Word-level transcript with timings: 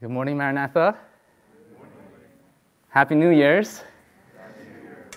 Good 0.00 0.10
morning, 0.10 0.36
Maranatha. 0.36 0.96
Happy 2.88 3.16
New 3.16 3.30
Year's. 3.30 3.82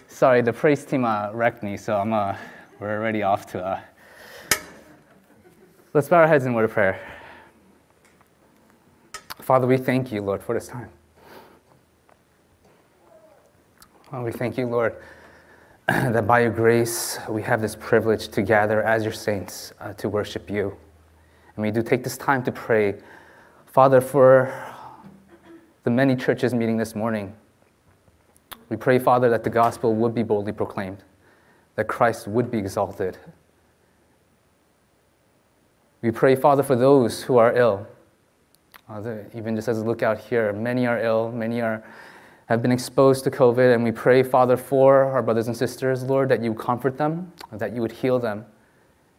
Sorry, 0.07 0.42
the 0.42 0.51
praise 0.51 0.83
team 0.83 1.05
uh, 1.05 1.29
wrecked 1.33 1.61
me, 1.61 1.77
so 1.77 1.97
I'm, 1.97 2.11
uh, 2.11 2.36
we're 2.79 2.97
already 2.97 3.21
off 3.21 3.46
to. 3.52 3.63
Uh... 3.63 3.79
Let's 5.94 6.09
bow 6.09 6.21
our 6.21 6.28
heads 6.28 6.47
in 6.47 6.55
word 6.55 6.65
of 6.65 6.71
prayer. 6.71 6.99
Father, 9.38 9.67
we 9.67 9.78
thank 9.78 10.12
you, 10.12 10.23
Lord, 10.23 10.41
for 10.41 10.55
this 10.55 10.67
time. 10.67 10.89
Well, 14.11 14.23
we 14.23 14.32
thank 14.32 14.57
you, 14.57 14.66
Lord, 14.66 14.95
that 15.88 16.25
by 16.25 16.39
your 16.39 16.50
grace 16.50 17.20
we 17.29 17.43
have 17.43 17.61
this 17.61 17.75
privilege 17.75 18.29
to 18.29 18.41
gather 18.41 18.82
as 18.82 19.04
your 19.04 19.13
saints 19.13 19.73
uh, 19.79 19.93
to 19.93 20.09
worship 20.09 20.50
you. 20.50 20.75
And 21.55 21.63
we 21.63 21.70
do 21.70 21.84
take 21.84 22.04
this 22.04 22.18
time 22.18 22.41
to 22.45 22.52
pray, 22.52 22.95
Father, 23.68 24.02
for 24.02 24.70
the 25.84 25.89
many 25.89 26.16
churches 26.16 26.53
meeting 26.53 26.77
this 26.77 26.95
morning. 26.95 27.34
We 28.70 28.77
pray, 28.77 28.99
Father, 28.99 29.30
that 29.30 29.44
the 29.44 29.49
gospel 29.49 29.95
would 29.95 30.13
be 30.13 30.23
boldly 30.23 30.52
proclaimed, 30.52 31.04
that 31.76 31.88
Christ 31.88 32.27
would 32.27 32.52
be 32.52 32.59
exalted. 32.59 33.17
We 36.02 36.12
pray, 36.12 36.35
Father, 36.35 36.63
for 36.63 36.76
those 36.76 37.23
who 37.23 37.38
are 37.38 37.55
ill. 37.55 37.88
Uh, 38.90 39.20
even 39.35 39.55
just 39.55 39.67
as 39.67 39.80
a 39.80 39.85
look 39.85 40.04
out 40.04 40.20
here, 40.20 40.52
many 40.54 40.85
are 40.85 40.99
ill, 40.99 41.31
many 41.31 41.62
are, 41.62 41.84
have 42.48 42.62
been 42.62 42.71
exposed 42.71 43.23
to 43.23 43.32
COVID, 43.32 43.73
and 43.73 43.84
we 43.84 43.91
pray, 43.91 44.21
Father, 44.21 44.57
for 44.57 45.05
our 45.05 45.21
brothers 45.21 45.48
and 45.48 45.55
sisters, 45.55 46.04
Lord, 46.04 46.29
that 46.29 46.43
you 46.43 46.54
comfort 46.54 46.98
them, 46.98 47.32
that 47.52 47.73
you 47.73 47.82
would 47.82 47.91
heal 47.91 48.20
them, 48.20 48.45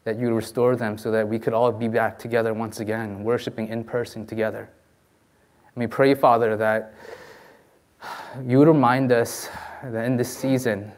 that 0.05 0.19
you 0.19 0.27
would 0.27 0.35
restore 0.35 0.77
them, 0.77 0.99
so 0.99 1.11
that 1.11 1.27
we 1.27 1.39
could 1.39 1.55
all 1.55 1.73
be 1.73 1.89
back 1.89 2.19
together 2.19 2.53
once 2.53 2.81
again, 2.81 3.25
worshiping 3.25 3.69
in 3.69 3.83
person 3.85 4.27
together. 4.27 4.69
We 5.75 5.87
pray, 5.87 6.15
Father, 6.15 6.57
that 6.57 6.95
you 8.47 8.59
would 8.59 8.69
remind 8.69 9.11
us 9.11 9.49
that 9.83 10.05
in 10.05 10.17
this 10.17 10.35
season, 10.37 10.93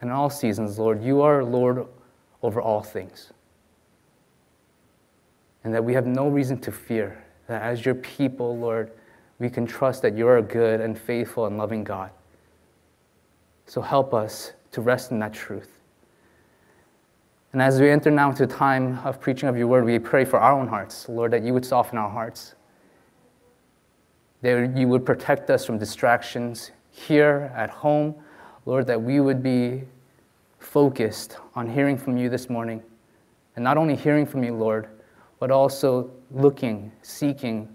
and 0.00 0.10
all 0.10 0.30
seasons, 0.30 0.78
Lord, 0.78 1.02
you 1.02 1.22
are 1.22 1.44
Lord 1.44 1.86
over 2.42 2.60
all 2.60 2.82
things. 2.82 3.32
And 5.64 5.72
that 5.74 5.84
we 5.84 5.94
have 5.94 6.06
no 6.06 6.28
reason 6.28 6.58
to 6.60 6.72
fear, 6.72 7.24
that 7.46 7.62
as 7.62 7.84
your 7.84 7.94
people, 7.94 8.56
Lord, 8.58 8.90
we 9.38 9.48
can 9.48 9.66
trust 9.66 10.02
that 10.02 10.16
you're 10.16 10.38
a 10.38 10.42
good 10.42 10.80
and 10.80 10.98
faithful 10.98 11.46
and 11.46 11.56
loving 11.56 11.84
God. 11.84 12.10
So 13.66 13.80
help 13.80 14.14
us 14.14 14.52
to 14.72 14.80
rest 14.80 15.10
in 15.10 15.18
that 15.20 15.32
truth. 15.32 15.78
And 17.52 17.62
as 17.62 17.80
we 17.80 17.90
enter 17.90 18.10
now 18.10 18.30
into 18.30 18.44
a 18.44 18.48
time 18.48 18.98
of 19.04 19.20
preaching 19.20 19.48
of 19.48 19.56
your 19.56 19.66
word, 19.66 19.84
we 19.84 19.98
pray 19.98 20.24
for 20.24 20.38
our 20.38 20.52
own 20.52 20.68
hearts, 20.68 21.08
Lord, 21.08 21.32
that 21.32 21.42
you 21.42 21.54
would 21.54 21.64
soften 21.64 21.96
our 21.96 22.10
hearts 22.10 22.54
that 24.46 24.76
you 24.76 24.86
would 24.86 25.04
protect 25.04 25.50
us 25.50 25.66
from 25.66 25.76
distractions 25.76 26.70
here 26.92 27.52
at 27.56 27.68
home. 27.68 28.14
Lord, 28.64 28.86
that 28.86 29.00
we 29.00 29.18
would 29.18 29.42
be 29.42 29.82
focused 30.60 31.38
on 31.54 31.68
hearing 31.68 31.98
from 31.98 32.16
you 32.16 32.28
this 32.28 32.48
morning. 32.48 32.80
And 33.56 33.64
not 33.64 33.76
only 33.76 33.96
hearing 33.96 34.24
from 34.24 34.44
you, 34.44 34.54
Lord, 34.54 34.88
but 35.40 35.50
also 35.50 36.10
looking, 36.30 36.92
seeking, 37.02 37.68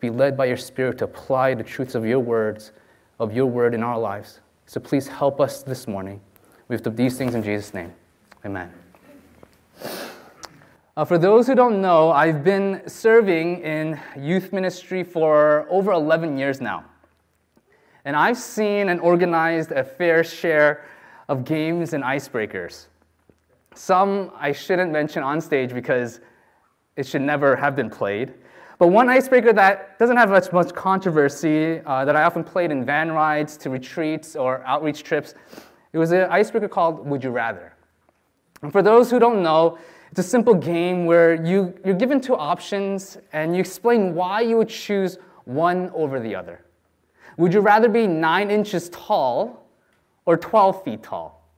be 0.00 0.10
led 0.10 0.36
by 0.36 0.46
your 0.46 0.56
Spirit 0.56 0.98
to 0.98 1.04
apply 1.04 1.54
the 1.54 1.62
truths 1.64 1.94
of 1.94 2.04
your 2.04 2.20
words, 2.20 2.72
of 3.20 3.32
your 3.32 3.46
word 3.46 3.72
in 3.72 3.82
our 3.82 3.98
lives. 3.98 4.40
So 4.66 4.80
please 4.80 5.06
help 5.06 5.40
us 5.40 5.62
this 5.62 5.86
morning. 5.86 6.20
We 6.66 6.74
have 6.74 6.96
these 6.96 7.16
things 7.16 7.34
in 7.34 7.42
Jesus' 7.42 7.72
name. 7.72 7.92
Amen. 8.44 8.77
Uh, 10.98 11.04
for 11.04 11.16
those 11.16 11.46
who 11.46 11.54
don't 11.54 11.80
know, 11.80 12.10
I've 12.10 12.42
been 12.42 12.82
serving 12.88 13.60
in 13.60 14.00
youth 14.18 14.52
ministry 14.52 15.04
for 15.04 15.64
over 15.70 15.92
11 15.92 16.36
years 16.36 16.60
now. 16.60 16.86
And 18.04 18.16
I've 18.16 18.36
seen 18.36 18.88
and 18.88 19.00
organized 19.00 19.70
a 19.70 19.84
fair 19.84 20.24
share 20.24 20.84
of 21.28 21.44
games 21.44 21.92
and 21.92 22.02
icebreakers. 22.02 22.86
Some 23.76 24.32
I 24.34 24.50
shouldn't 24.50 24.90
mention 24.90 25.22
on 25.22 25.40
stage 25.40 25.72
because 25.72 26.18
it 26.96 27.06
should 27.06 27.22
never 27.22 27.54
have 27.54 27.76
been 27.76 27.90
played. 27.90 28.34
But 28.80 28.88
one 28.88 29.08
icebreaker 29.08 29.52
that 29.52 30.00
doesn't 30.00 30.16
have 30.16 30.30
much, 30.30 30.50
much 30.50 30.74
controversy, 30.74 31.80
uh, 31.86 32.06
that 32.06 32.16
I 32.16 32.24
often 32.24 32.42
played 32.42 32.72
in 32.72 32.84
van 32.84 33.12
rides 33.12 33.56
to 33.58 33.70
retreats 33.70 34.34
or 34.34 34.64
outreach 34.66 35.04
trips, 35.04 35.34
it 35.92 35.98
was 35.98 36.10
an 36.10 36.28
icebreaker 36.28 36.68
called 36.68 37.06
Would 37.06 37.22
You 37.22 37.30
Rather. 37.30 37.72
And 38.62 38.72
for 38.72 38.82
those 38.82 39.12
who 39.12 39.20
don't 39.20 39.44
know, 39.44 39.78
it's 40.10 40.20
a 40.20 40.22
simple 40.22 40.54
game 40.54 41.04
where 41.04 41.34
you, 41.34 41.74
you're 41.84 41.94
given 41.94 42.20
two 42.20 42.36
options 42.36 43.18
and 43.32 43.54
you 43.54 43.60
explain 43.60 44.14
why 44.14 44.40
you 44.40 44.56
would 44.56 44.68
choose 44.68 45.18
one 45.44 45.90
over 45.94 46.18
the 46.20 46.34
other. 46.34 46.64
Would 47.36 47.54
you 47.54 47.60
rather 47.60 47.88
be 47.88 48.06
nine 48.06 48.50
inches 48.50 48.88
tall 48.88 49.68
or 50.24 50.36
12 50.36 50.82
feet 50.82 51.02
tall? 51.02 51.48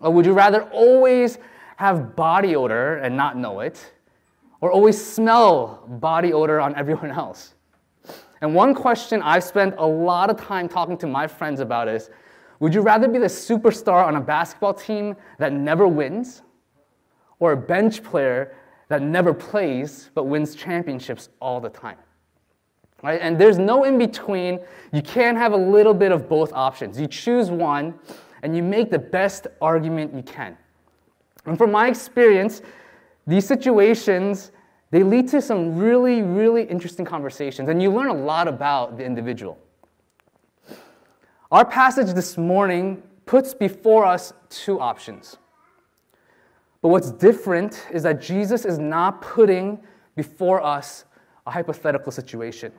Or 0.00 0.10
would 0.12 0.26
you 0.26 0.32
rather 0.32 0.62
always 0.64 1.38
have 1.76 2.14
body 2.14 2.56
odor 2.56 2.96
and 2.96 3.16
not 3.16 3.36
know 3.36 3.60
it? 3.60 3.92
Or 4.60 4.70
always 4.70 5.02
smell 5.02 5.84
body 5.86 6.32
odor 6.32 6.60
on 6.60 6.74
everyone 6.74 7.10
else? 7.10 7.54
And 8.40 8.54
one 8.54 8.74
question 8.74 9.22
I've 9.22 9.44
spent 9.44 9.74
a 9.78 9.86
lot 9.86 10.30
of 10.30 10.36
time 10.36 10.68
talking 10.68 10.96
to 10.98 11.06
my 11.06 11.26
friends 11.26 11.60
about 11.60 11.88
is 11.88 12.10
would 12.60 12.74
you 12.74 12.80
rather 12.80 13.06
be 13.06 13.18
the 13.18 13.26
superstar 13.26 14.04
on 14.04 14.16
a 14.16 14.20
basketball 14.20 14.74
team 14.74 15.16
that 15.38 15.52
never 15.52 15.86
wins? 15.86 16.42
Or 17.40 17.52
a 17.52 17.56
bench 17.56 18.02
player 18.02 18.54
that 18.88 19.02
never 19.02 19.34
plays 19.34 20.10
but 20.14 20.24
wins 20.24 20.54
championships 20.54 21.28
all 21.40 21.60
the 21.60 21.68
time. 21.68 21.98
Right? 23.02 23.20
And 23.20 23.38
there's 23.38 23.58
no 23.58 23.84
in 23.84 23.96
between. 23.96 24.60
You 24.92 25.02
can't 25.02 25.38
have 25.38 25.52
a 25.52 25.56
little 25.56 25.94
bit 25.94 26.10
of 26.10 26.28
both 26.28 26.52
options. 26.52 27.00
You 27.00 27.06
choose 27.06 27.50
one 27.50 27.94
and 28.42 28.56
you 28.56 28.62
make 28.62 28.90
the 28.90 28.98
best 28.98 29.46
argument 29.60 30.14
you 30.14 30.22
can. 30.22 30.56
And 31.44 31.56
from 31.56 31.70
my 31.70 31.88
experience, 31.88 32.62
these 33.26 33.46
situations 33.46 34.52
they 34.90 35.02
lead 35.02 35.28
to 35.28 35.42
some 35.42 35.76
really 35.76 36.22
really 36.22 36.62
interesting 36.62 37.04
conversations 37.04 37.68
and 37.68 37.82
you 37.82 37.92
learn 37.92 38.08
a 38.08 38.14
lot 38.14 38.48
about 38.48 38.96
the 38.96 39.04
individual. 39.04 39.58
Our 41.50 41.64
passage 41.64 42.14
this 42.14 42.36
morning 42.36 43.02
puts 43.26 43.54
before 43.54 44.04
us 44.04 44.32
two 44.48 44.80
options. 44.80 45.36
But 46.80 46.88
what's 46.88 47.10
different 47.10 47.86
is 47.92 48.02
that 48.04 48.20
Jesus 48.20 48.64
is 48.64 48.78
not 48.78 49.20
putting 49.20 49.80
before 50.14 50.62
us 50.62 51.04
a 51.46 51.50
hypothetical 51.50 52.12
situation. 52.12 52.72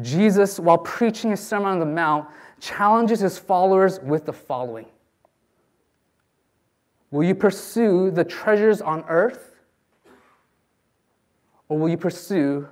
Jesus, 0.00 0.58
while 0.58 0.78
preaching 0.78 1.30
his 1.30 1.40
Sermon 1.40 1.68
on 1.68 1.78
the 1.78 1.86
Mount, 1.86 2.28
challenges 2.60 3.20
his 3.20 3.38
followers 3.38 4.00
with 4.00 4.24
the 4.24 4.32
following 4.32 4.86
Will 7.10 7.24
you 7.24 7.34
pursue 7.34 8.10
the 8.10 8.24
treasures 8.24 8.80
on 8.80 9.04
earth, 9.06 9.60
or 11.68 11.78
will 11.78 11.90
you 11.90 11.98
pursue 11.98 12.66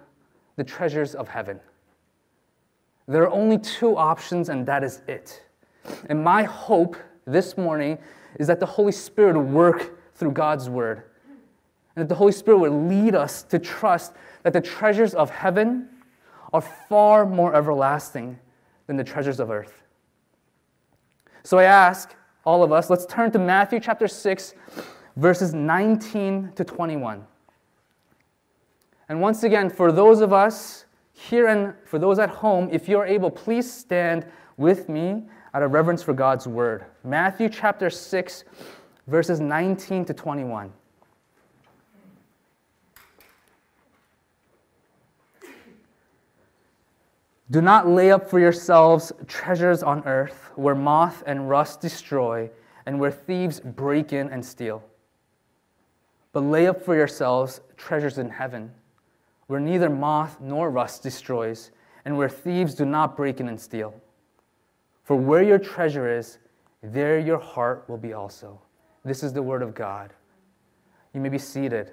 the 0.57 0.65
treasures 0.65 1.15
of 1.15 1.29
heaven? 1.29 1.61
There 3.07 3.23
are 3.23 3.31
only 3.31 3.59
two 3.59 3.97
options, 3.97 4.49
and 4.49 4.65
that 4.67 4.83
is 4.83 5.03
it. 5.07 5.43
And 6.09 6.25
my 6.25 6.45
hope 6.45 6.97
this 7.27 7.59
morning 7.59 7.99
is 8.39 8.47
that 8.47 8.61
the 8.61 8.67
Holy 8.67 8.93
Spirit 8.93 9.39
work 9.39 10.15
through 10.15 10.33
God's 10.33 10.69
word. 10.69 11.05
And 11.97 12.03
that 12.03 12.09
the 12.09 12.15
Holy 12.15 12.33
Spirit 12.33 12.59
would 12.59 12.73
lead 12.73 13.15
us 13.15 13.43
to 13.45 13.59
trust 13.59 14.13
that 14.43 14.53
the 14.53 14.61
treasures 14.61 15.15
of 15.15 15.31
heaven 15.31 15.89
are 16.53 16.61
far 16.61 17.27
more 17.27 17.55
everlasting 17.55 18.39
than 18.87 18.97
the 18.97 19.05
treasures 19.05 19.41
of 19.41 19.51
earth. 19.51 19.83
So 21.43 21.59
I 21.59 21.65
ask 21.65 22.15
all 22.45 22.63
of 22.63 22.73
us, 22.73 22.91
let's 22.91 23.07
turn 23.07 23.31
to 23.33 23.39
Matthew 23.39 23.81
chapter 23.81 24.09
6, 24.09 24.55
verses 25.17 25.55
19 25.55 26.53
to 26.57 26.65
21. 26.65 27.25
And 29.09 29.21
once 29.21 29.43
again, 29.43 29.71
for 29.71 29.93
those 29.93 30.21
of 30.21 30.33
us 30.33 30.85
here 31.13 31.49
and 31.49 31.75
for 31.85 31.99
those 31.99 32.19
at 32.19 32.31
home, 32.31 32.69
if 32.71 32.89
you're 32.89 33.05
able, 33.05 33.31
please 33.31 33.71
stand 33.71 34.27
with 34.57 34.89
me 34.89 35.25
out 35.53 35.63
of 35.63 35.73
reverence 35.73 36.03
for 36.03 36.13
God's 36.13 36.47
word. 36.47 36.85
Matthew 37.05 37.49
chapter 37.49 37.91
6, 37.91 38.45
verses 39.07 39.41
19 39.41 40.05
to 40.07 40.15
21. 40.15 40.73
Do 47.51 47.61
not 47.61 47.89
lay 47.89 48.13
up 48.13 48.31
for 48.31 48.39
yourselves 48.39 49.13
treasures 49.27 49.83
on 49.83 50.05
earth 50.07 50.53
where 50.55 50.77
moth 50.77 51.25
and 51.27 51.51
rust 51.51 51.81
destroy 51.81 52.49
and 52.87 53.01
where 53.01 53.11
thieves 53.11 53.59
break 53.59 54.13
in 54.13 54.29
and 54.29 54.45
steal. 54.45 54.85
But 56.33 56.41
lay 56.41 56.69
up 56.69 56.81
for 56.81 56.95
yourselves 56.95 57.61
treasures 57.77 58.19
in 58.19 58.31
heaven 58.31 58.71
where 59.49 59.59
neither 59.59 59.91
moth 59.91 60.41
nor 60.41 60.71
rust 60.71 61.03
destroys 61.03 61.73
and 62.05 62.17
where 62.17 62.29
thieves 62.29 62.77
do 62.77 62.85
not 62.85 63.17
break 63.17 63.41
in 63.41 63.49
and 63.49 63.61
steal. 63.61 63.93
For 65.11 65.17
where 65.17 65.43
your 65.43 65.59
treasure 65.59 66.09
is, 66.09 66.39
there 66.85 67.19
your 67.19 67.41
heart 67.41 67.85
will 67.89 67.97
be 67.97 68.13
also. 68.13 68.61
This 69.05 69.25
is 69.25 69.33
the 69.33 69.43
word 69.43 69.61
of 69.61 69.75
God. 69.75 70.15
You 71.13 71.21
may 71.21 71.29
be 71.29 71.37
seated. 71.37 71.91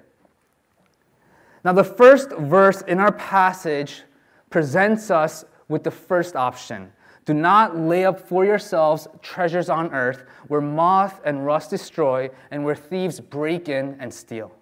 Now, 1.64 1.72
the 1.72 1.82
first 1.82 2.30
verse 2.30 2.82
in 2.82 3.00
our 3.00 3.10
passage 3.10 4.04
presents 4.50 5.10
us 5.10 5.44
with 5.66 5.82
the 5.82 5.90
first 5.90 6.36
option. 6.36 6.92
Do 7.24 7.34
not 7.34 7.76
lay 7.76 8.04
up 8.04 8.20
for 8.20 8.44
yourselves 8.44 9.08
treasures 9.20 9.68
on 9.68 9.92
earth 9.92 10.22
where 10.46 10.60
moth 10.60 11.20
and 11.24 11.44
rust 11.44 11.70
destroy 11.70 12.30
and 12.52 12.64
where 12.64 12.76
thieves 12.76 13.18
break 13.18 13.68
in 13.68 13.96
and 13.98 14.14
steal. 14.14 14.52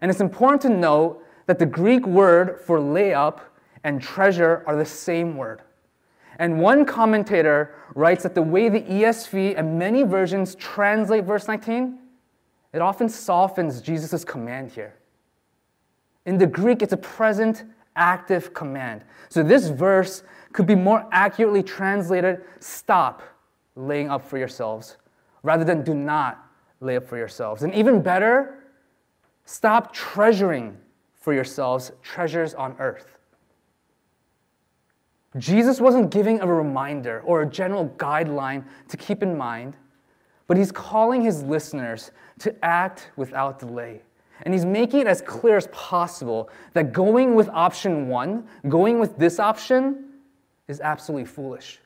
And 0.00 0.10
it's 0.10 0.20
important 0.20 0.60
to 0.60 0.68
note 0.68 1.24
that 1.46 1.58
the 1.58 1.64
Greek 1.64 2.06
word 2.06 2.60
for 2.60 2.78
lay 2.78 3.14
up 3.14 3.40
and 3.84 4.02
treasure 4.02 4.64
are 4.66 4.76
the 4.76 4.84
same 4.84 5.38
word. 5.38 5.62
And 6.40 6.58
one 6.58 6.86
commentator 6.86 7.74
writes 7.94 8.22
that 8.22 8.34
the 8.34 8.40
way 8.40 8.70
the 8.70 8.80
ESV 8.80 9.58
and 9.58 9.78
many 9.78 10.04
versions 10.04 10.54
translate 10.54 11.24
verse 11.24 11.46
19, 11.46 11.98
it 12.72 12.80
often 12.80 13.10
softens 13.10 13.82
Jesus' 13.82 14.24
command 14.24 14.70
here. 14.70 14.94
In 16.24 16.38
the 16.38 16.46
Greek, 16.46 16.80
it's 16.80 16.94
a 16.94 16.96
present 16.96 17.64
active 17.94 18.54
command. 18.54 19.04
So 19.28 19.42
this 19.42 19.68
verse 19.68 20.22
could 20.54 20.66
be 20.66 20.74
more 20.74 21.06
accurately 21.12 21.62
translated 21.62 22.40
stop 22.58 23.22
laying 23.76 24.08
up 24.08 24.26
for 24.26 24.38
yourselves 24.38 24.96
rather 25.42 25.62
than 25.64 25.84
do 25.84 25.92
not 25.92 26.42
lay 26.80 26.96
up 26.96 27.06
for 27.06 27.18
yourselves. 27.18 27.64
And 27.64 27.74
even 27.74 28.00
better, 28.00 28.64
stop 29.44 29.92
treasuring 29.92 30.78
for 31.12 31.34
yourselves 31.34 31.92
treasures 32.02 32.54
on 32.54 32.76
earth. 32.78 33.18
Jesus 35.38 35.80
wasn't 35.80 36.10
giving 36.10 36.40
a 36.40 36.46
reminder 36.46 37.20
or 37.20 37.42
a 37.42 37.46
general 37.46 37.88
guideline 37.96 38.64
to 38.88 38.96
keep 38.96 39.22
in 39.22 39.36
mind, 39.36 39.76
but 40.48 40.56
he's 40.56 40.72
calling 40.72 41.22
his 41.22 41.44
listeners 41.44 42.10
to 42.40 42.54
act 42.64 43.10
without 43.16 43.60
delay. 43.60 44.02
And 44.42 44.52
he's 44.52 44.64
making 44.64 45.00
it 45.00 45.06
as 45.06 45.20
clear 45.20 45.56
as 45.56 45.68
possible 45.68 46.50
that 46.72 46.92
going 46.92 47.34
with 47.34 47.48
option 47.50 48.08
one, 48.08 48.48
going 48.68 48.98
with 48.98 49.16
this 49.18 49.38
option, 49.38 50.06
is 50.66 50.80
absolutely 50.80 51.26
foolish. 51.26 51.78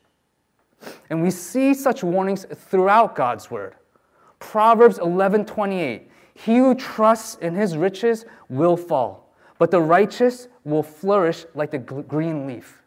And 1.09 1.21
we 1.21 1.29
see 1.29 1.73
such 1.73 2.03
warnings 2.03 2.45
throughout 2.51 3.15
God's 3.15 3.51
word. 3.51 3.75
Proverbs 4.39 4.97
11:28 4.99 6.09
He 6.33 6.57
who 6.57 6.73
trusts 6.75 7.35
in 7.35 7.55
his 7.55 7.77
riches 7.77 8.25
will 8.49 8.77
fall, 8.77 9.33
but 9.59 9.69
the 9.69 9.81
righteous 9.81 10.47
will 10.63 10.83
flourish 10.83 11.45
like 11.53 11.71
the 11.71 11.77
green 11.77 12.47
leaf. 12.47 12.81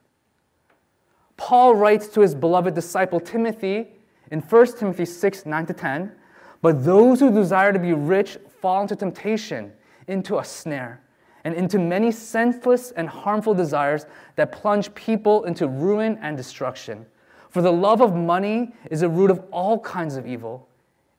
Paul 1.38 1.76
writes 1.76 2.08
to 2.08 2.20
his 2.20 2.34
beloved 2.34 2.74
disciple 2.74 3.20
Timothy 3.20 3.88
in 4.30 4.40
1 4.40 4.76
Timothy 4.76 5.06
6 5.06 5.46
9 5.46 5.66
to 5.66 5.72
10 5.72 6.12
But 6.60 6.84
those 6.84 7.20
who 7.20 7.32
desire 7.32 7.72
to 7.72 7.78
be 7.78 7.94
rich 7.94 8.36
fall 8.60 8.82
into 8.82 8.96
temptation, 8.96 9.72
into 10.08 10.38
a 10.38 10.44
snare, 10.44 11.00
and 11.44 11.54
into 11.54 11.78
many 11.78 12.10
senseless 12.10 12.90
and 12.90 13.08
harmful 13.08 13.54
desires 13.54 14.04
that 14.36 14.52
plunge 14.52 14.92
people 14.94 15.44
into 15.44 15.68
ruin 15.68 16.18
and 16.20 16.36
destruction. 16.36 17.06
For 17.50 17.62
the 17.62 17.72
love 17.72 18.02
of 18.02 18.14
money 18.14 18.74
is 18.90 19.02
a 19.02 19.08
root 19.08 19.30
of 19.30 19.42
all 19.50 19.78
kinds 19.78 20.16
of 20.16 20.26
evil. 20.26 20.68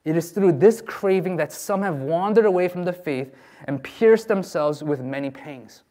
It 0.06 0.16
is 0.16 0.32
through 0.32 0.54
this 0.54 0.82
craving 0.82 1.38
that 1.38 1.52
some 1.52 1.82
have 1.82 1.96
wandered 1.96 2.46
away 2.46 2.68
from 2.68 2.84
the 2.84 2.94
faith 2.94 3.34
and 3.66 3.84
pierced 3.84 4.28
themselves 4.28 4.84
with 4.84 5.02
many 5.02 5.30
pangs. 5.30 5.84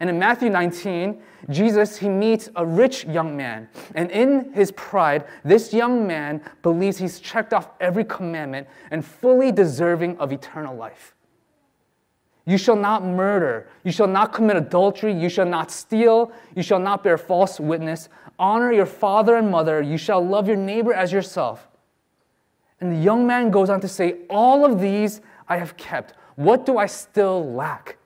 And 0.00 0.10
in 0.10 0.18
Matthew 0.18 0.50
19, 0.50 1.20
Jesus 1.50 1.98
he 1.98 2.08
meets 2.08 2.48
a 2.56 2.64
rich 2.64 3.04
young 3.04 3.36
man, 3.36 3.68
and 3.94 4.10
in 4.10 4.52
his 4.52 4.72
pride, 4.72 5.24
this 5.44 5.72
young 5.72 6.06
man 6.06 6.40
believes 6.62 6.98
he's 6.98 7.20
checked 7.20 7.52
off 7.52 7.70
every 7.80 8.04
commandment 8.04 8.66
and 8.90 9.04
fully 9.04 9.52
deserving 9.52 10.18
of 10.18 10.32
eternal 10.32 10.74
life. 10.74 11.14
You 12.46 12.58
shall 12.58 12.76
not 12.76 13.04
murder, 13.04 13.68
you 13.84 13.92
shall 13.92 14.06
not 14.06 14.32
commit 14.32 14.56
adultery, 14.56 15.12
you 15.12 15.28
shall 15.28 15.46
not 15.46 15.70
steal, 15.70 16.32
you 16.54 16.62
shall 16.62 16.78
not 16.78 17.02
bear 17.02 17.16
false 17.16 17.58
witness, 17.58 18.08
honor 18.38 18.72
your 18.72 18.86
father 18.86 19.36
and 19.36 19.50
mother, 19.50 19.80
you 19.80 19.96
shall 19.96 20.24
love 20.24 20.46
your 20.46 20.56
neighbor 20.56 20.92
as 20.92 21.12
yourself. 21.12 21.68
And 22.80 22.92
the 22.92 22.96
young 22.96 23.26
man 23.26 23.50
goes 23.50 23.70
on 23.70 23.80
to 23.80 23.88
say, 23.88 24.16
All 24.28 24.64
of 24.64 24.80
these 24.80 25.22
I 25.48 25.56
have 25.56 25.76
kept. 25.76 26.14
What 26.36 26.66
do 26.66 26.76
I 26.76 26.86
still 26.86 27.52
lack? 27.52 27.96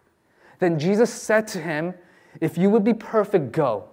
Then 0.58 0.78
Jesus 0.78 1.12
said 1.12 1.46
to 1.48 1.60
him, 1.60 1.94
If 2.40 2.58
you 2.58 2.70
would 2.70 2.84
be 2.84 2.94
perfect, 2.94 3.52
go. 3.52 3.88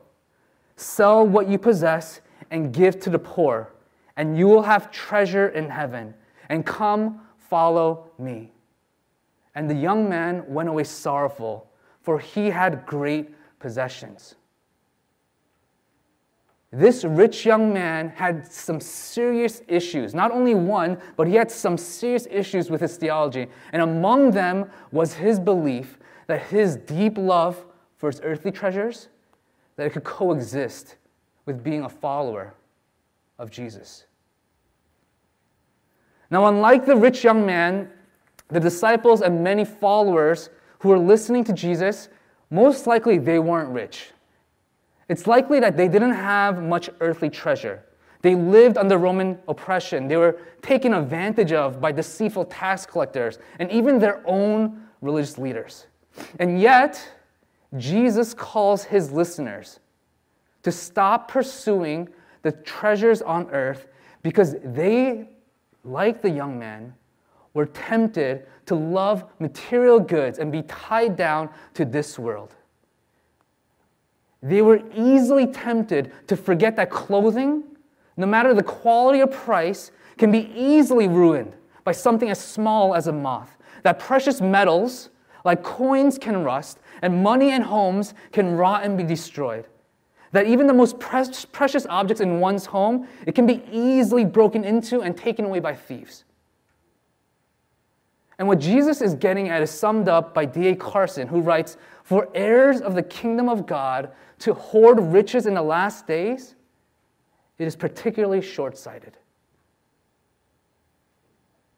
Sell 0.76 1.26
what 1.26 1.48
you 1.48 1.58
possess 1.58 2.22
and 2.52 2.74
give 2.74 3.00
to 3.02 3.10
the 3.10 3.20
poor, 3.20 3.74
and 4.18 4.38
you 4.38 4.48
will 4.48 4.64
have 4.64 4.92
treasure 4.92 5.50
in 5.50 5.70
heaven. 5.70 6.14
And 6.50 6.66
come, 6.66 7.22
follow 7.38 8.12
me. 8.18 8.52
And 9.56 9.70
the 9.70 9.76
young 9.76 10.10
man 10.10 10.44
went 10.48 10.70
away 10.70 10.84
sorrowful, 10.84 11.70
for 12.02 12.20
he 12.20 12.50
had 12.50 12.86
great 12.86 13.34
possessions. 13.60 14.36
This 16.72 17.06
rich 17.06 17.46
young 17.46 17.74
man 17.74 18.10
had 18.10 18.52
some 18.52 18.82
serious 18.82 19.62
issues. 19.70 20.14
Not 20.14 20.32
only 20.32 20.54
one, 20.54 20.98
but 21.16 21.26
he 21.26 21.36
had 21.36 21.50
some 21.50 21.78
serious 21.78 22.28
issues 22.30 22.70
with 22.70 22.82
his 22.82 22.98
theology. 22.98 23.48
And 23.72 23.82
among 23.82 24.32
them 24.32 24.70
was 24.92 25.14
his 25.14 25.40
belief 25.40 25.98
that 26.28 26.44
his 26.44 26.76
deep 26.76 27.18
love 27.18 27.64
for 27.98 28.10
his 28.10 28.22
earthly 28.24 28.52
treasures 28.52 29.10
that 29.76 29.88
it 29.88 29.94
could 29.94 30.04
coexist 30.04 30.96
with 31.46 31.64
being 31.64 31.84
a 31.84 31.90
follower 31.90 32.54
of 33.38 33.52
Jesus. 33.52 34.06
Now, 36.30 36.48
unlike 36.48 36.86
the 36.86 36.96
rich 36.96 37.24
young 37.24 37.46
man, 37.46 37.90
the 38.48 38.60
disciples 38.60 39.22
and 39.22 39.44
many 39.44 39.66
followers 39.66 40.50
who 40.80 40.90
were 40.90 41.00
listening 41.00 41.44
to 41.46 41.54
Jesus, 41.54 42.10
most 42.50 42.88
likely 42.88 43.18
they 43.18 43.40
weren't 43.40 43.70
rich. 43.70 44.12
It's 45.08 45.28
likely 45.28 45.60
that 45.60 45.78
they 45.78 45.88
didn't 45.88 46.14
have 46.14 46.62
much 46.64 46.90
earthly 47.00 47.30
treasure. 47.30 47.84
They 48.22 48.34
lived 48.34 48.78
under 48.78 48.98
Roman 48.98 49.38
oppression. 49.48 50.08
They 50.08 50.18
were 50.18 50.40
taken 50.64 50.94
advantage 50.94 51.52
of 51.52 51.80
by 51.80 51.92
deceitful 51.92 52.46
tax 52.46 52.86
collectors 52.86 53.38
and 53.60 53.70
even 53.70 54.00
their 54.00 54.24
own 54.26 54.88
religious 55.02 55.38
leaders. 55.38 55.86
And 56.40 56.60
yet, 56.60 57.08
Jesus 57.78 58.34
calls 58.34 58.86
his 58.86 59.12
listeners 59.12 59.80
to 60.64 60.72
stop 60.72 61.30
pursuing 61.30 62.10
the 62.42 62.52
treasures 62.52 63.22
on 63.22 63.50
earth 63.52 63.88
because 64.22 64.56
they, 64.64 65.30
like 65.84 66.22
the 66.22 66.30
young 66.30 66.58
man, 66.58 66.94
were 67.54 67.66
tempted 67.66 68.46
to 68.66 68.76
love 68.76 69.24
material 69.40 70.00
goods 70.00 70.40
and 70.40 70.52
be 70.52 70.62
tied 70.64 71.16
down 71.16 71.50
to 71.74 71.86
this 71.86 72.18
world. 72.18 72.56
They 74.42 74.62
were 74.62 74.82
easily 74.94 75.48
tempted 75.48 76.12
to 76.28 76.38
forget 76.38 76.76
that 76.76 76.90
clothing, 76.90 77.64
no 78.18 78.28
matter 78.28 78.54
the 78.54 78.64
quality 78.64 79.22
or 79.22 79.28
price, 79.28 79.92
can 80.18 80.32
be 80.32 80.52
easily 80.56 81.08
ruined 81.08 81.56
by 81.84 81.92
something 81.92 82.30
as 82.30 82.40
small 82.40 82.96
as 82.96 83.08
a 83.08 83.12
moth. 83.12 83.58
That 83.84 84.00
precious 84.00 84.42
metals, 84.42 85.10
like 85.46 85.64
coins 85.64 86.18
can 86.18 86.44
rust, 86.44 86.80
and 87.02 87.24
money 87.24 87.52
and 87.52 87.64
homes 87.64 88.14
can 88.32 88.58
rot 88.58 88.84
and 88.84 88.98
be 88.98 89.04
destroyed. 89.04 89.68
That 90.32 90.48
even 90.48 90.68
the 90.68 90.74
most 90.74 91.00
pre- 91.00 91.24
precious 91.52 91.86
objects 91.86 92.20
in 92.20 92.40
one's 92.40 92.66
home, 92.66 93.08
it 93.26 93.36
can 93.36 93.46
be 93.46 93.64
easily 93.72 94.26
broken 94.26 94.66
into 94.66 95.02
and 95.02 95.16
taken 95.16 95.46
away 95.46 95.60
by 95.60 95.76
thieves. 95.76 96.26
And 98.38 98.48
what 98.48 98.60
Jesus 98.60 99.02
is 99.02 99.14
getting 99.14 99.48
at 99.48 99.62
is 99.62 99.72
summed 99.72 100.10
up 100.10 100.34
by 100.34 100.44
D.A. 100.44 100.76
Carson, 100.76 101.28
who 101.28 101.40
writes 101.40 101.78
For 102.04 102.28
heirs 102.36 102.82
of 102.82 102.96
the 102.96 103.04
kingdom 103.04 103.48
of 103.48 103.66
God 103.66 104.12
to 104.40 104.54
hoard 104.54 105.00
riches 105.00 105.46
in 105.46 105.54
the 105.54 105.62
last 105.62 106.06
days, 106.06 106.56
it 107.58 107.66
is 107.66 107.76
particularly 107.76 108.42
short 108.42 108.78
sighted. 108.78 109.18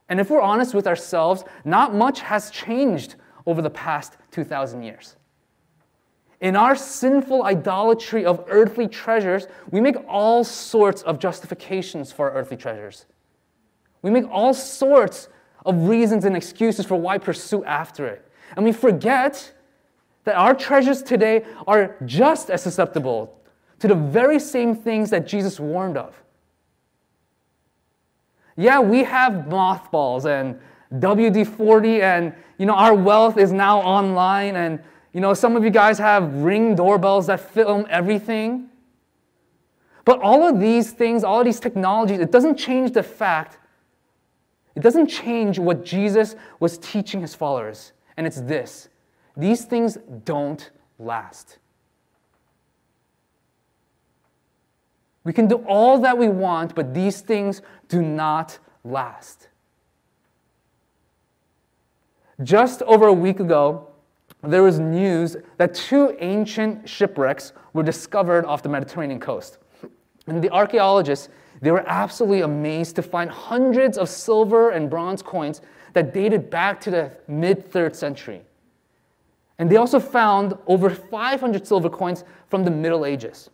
And 0.10 0.20
if 0.20 0.30
we're 0.30 0.42
honest 0.42 0.74
with 0.74 0.88
ourselves, 0.88 1.44
not 1.66 1.94
much 1.94 2.22
has 2.22 2.50
changed 2.50 3.16
over 3.48 3.64
the 3.64 3.70
past 3.72 4.18
2,000 4.32 4.84
years. 4.84 5.16
In 6.40 6.56
our 6.56 6.76
sinful 6.76 7.44
idolatry 7.44 8.24
of 8.24 8.46
earthly 8.48 8.88
treasures, 8.88 9.48
we 9.72 9.82
make 9.82 9.96
all 10.08 10.44
sorts 10.44 11.02
of 11.02 11.18
justifications 11.18 12.12
for 12.12 12.30
our 12.30 12.38
earthly 12.38 12.58
treasures. 12.58 13.08
We 14.04 14.12
make 14.12 14.26
all 14.30 14.54
sorts 14.54 15.30
of 15.66 15.88
reasons 15.88 16.26
and 16.26 16.36
excuses 16.36 16.86
for 16.86 16.96
why 16.96 17.18
pursue 17.18 17.64
after 17.66 18.06
it. 18.06 18.30
And 18.56 18.64
we 18.64 18.72
forget 18.72 19.52
that 20.26 20.36
our 20.36 20.54
treasures 20.54 21.02
today 21.02 21.44
are 21.66 21.96
just 22.06 22.52
as 22.52 22.62
susceptible 22.62 23.34
to 23.80 23.88
the 23.88 23.96
very 23.96 24.40
same 24.40 24.76
things 24.76 25.10
that 25.10 25.26
Jesus 25.26 25.60
warned 25.60 25.98
of. 25.98 26.22
Yeah, 28.56 28.80
we 28.80 29.04
have 29.04 29.48
mothballs 29.48 30.26
and 30.26 30.60
WD 30.94 31.46
40, 31.48 32.02
and 32.02 32.34
you 32.58 32.66
know, 32.66 32.74
our 32.74 32.96
wealth 32.96 33.38
is 33.38 33.52
now 33.52 33.80
online, 33.80 34.56
and 34.56 34.80
you 35.14 35.22
know, 35.22 35.34
some 35.34 35.56
of 35.56 35.64
you 35.64 35.70
guys 35.70 35.98
have 35.98 36.34
ring 36.36 36.76
doorbells 36.76 37.28
that 37.28 37.40
film 37.40 37.86
everything. 37.90 38.70
But 40.06 40.22
all 40.22 40.48
of 40.48 40.60
these 40.60 40.92
things, 40.92 41.24
all 41.24 41.40
of 41.40 41.46
these 41.46 41.60
technologies, 41.60 42.20
it 42.20 42.32
doesn't 42.32 42.56
change 42.56 42.94
the 42.94 43.04
fact, 43.04 43.58
it 44.76 44.82
doesn't 44.82 45.08
change 45.08 45.60
what 45.60 45.84
Jesus 45.84 46.36
was 46.60 46.78
teaching 46.78 47.20
his 47.20 47.36
followers. 47.36 47.92
And 48.16 48.26
it's 48.26 48.42
this 48.42 48.90
these 49.36 49.66
things 49.66 49.98
don't 50.26 50.72
last. 50.98 51.60
We 55.24 55.34
can 55.34 55.48
do 55.48 55.58
all 55.68 56.00
that 56.00 56.18
we 56.18 56.30
want, 56.30 56.74
but 56.74 56.94
these 56.94 57.22
things 57.22 57.62
do 57.90 58.02
not 58.02 58.58
last. 58.84 59.37
Just 62.44 62.84
over 62.84 63.08
a 63.08 63.14
week 63.14 63.40
ago, 63.40 63.88
there 64.44 64.62
was 64.62 64.80
news 64.80 65.36
that 65.58 65.74
two 65.74 66.16
ancient 66.20 66.88
shipwrecks 66.88 67.54
were 67.74 67.84
discovered 67.84 68.46
off 68.46 68.62
the 68.62 68.70
Mediterranean 68.70 69.20
coast. 69.20 69.58
And 70.28 70.44
the 70.44 70.52
archaeologists, 70.52 71.30
they 71.62 71.72
were 71.72 71.84
absolutely 71.88 72.42
amazed 72.42 72.96
to 72.98 73.02
find 73.02 73.32
hundreds 73.32 73.98
of 73.98 74.10
silver 74.10 74.70
and 74.70 74.90
bronze 74.90 75.24
coins 75.24 75.62
that 75.94 76.14
dated 76.14 76.50
back 76.50 76.80
to 76.82 76.92
the 76.92 77.12
mid 77.28 77.72
3rd 77.72 77.96
century. 77.96 78.42
And 79.58 79.70
they 79.70 79.78
also 79.78 80.00
found 80.00 80.56
over 80.68 80.92
500 80.92 81.66
silver 81.66 81.90
coins 81.90 82.24
from 82.50 82.64
the 82.64 82.70
Middle 82.70 83.06
Ages. 83.06 83.50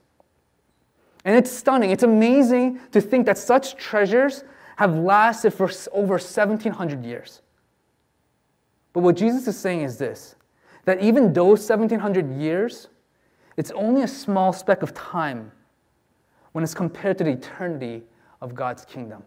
And 1.23 1.37
it's 1.37 1.49
stunning. 1.49 1.91
It's 1.91 2.03
amazing 2.03 2.81
to 2.91 2.99
think 2.99 3.25
that 3.27 3.37
such 3.37 3.77
treasures 3.77 4.43
have 4.75 4.97
lasted 4.97 5.51
for 5.51 5.71
over 5.93 6.15
1700 6.15 7.05
years. 7.05 7.42
But 8.93 9.01
what 9.01 9.17
Jesus 9.17 9.47
is 9.47 9.57
saying 9.57 9.81
is 9.81 9.97
this 9.97 10.35
that 10.85 11.01
even 11.01 11.31
those 11.31 11.59
1700 11.67 12.37
years, 12.37 12.89
it's 13.55 13.71
only 13.71 14.01
a 14.01 14.07
small 14.07 14.51
speck 14.51 14.83
of 14.83 14.93
time 14.93 15.51
when 16.51 16.63
it's 16.63 16.73
compared 16.73 17.17
to 17.17 17.23
the 17.23 17.31
eternity 17.31 18.03
of 18.41 18.53
God's 18.53 18.85
kingdom. 18.85 19.23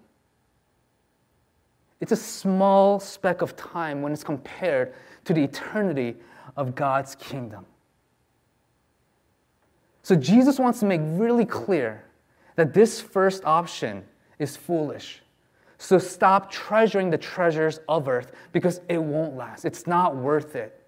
It's 2.01 2.13
a 2.13 2.17
small 2.17 3.01
speck 3.01 3.41
of 3.41 3.57
time 3.57 4.03
when 4.03 4.13
it's 4.13 4.23
compared 4.25 4.95
to 5.25 5.33
the 5.33 5.43
eternity 5.43 6.17
of 6.57 6.75
God's 6.75 7.15
kingdom. 7.15 7.65
So 10.03 10.15
Jesus 10.15 10.59
wants 10.59 10.79
to 10.81 10.87
make 10.87 11.01
really 11.03 11.47
clear 11.47 12.05
that 12.57 12.75
this 12.75 13.01
first 13.01 13.45
option 13.45 14.05
is 14.39 14.57
foolish. 14.57 15.23
So 15.79 15.99
stop 15.99 16.51
treasuring 16.51 17.11
the 17.11 17.19
treasures 17.19 17.81
of 17.89 18.09
earth 18.09 18.33
because 18.53 18.81
it 18.89 19.03
won't 19.03 19.37
last. 19.37 19.65
It's 19.65 19.87
not 19.87 20.17
worth 20.17 20.57
it. 20.57 20.87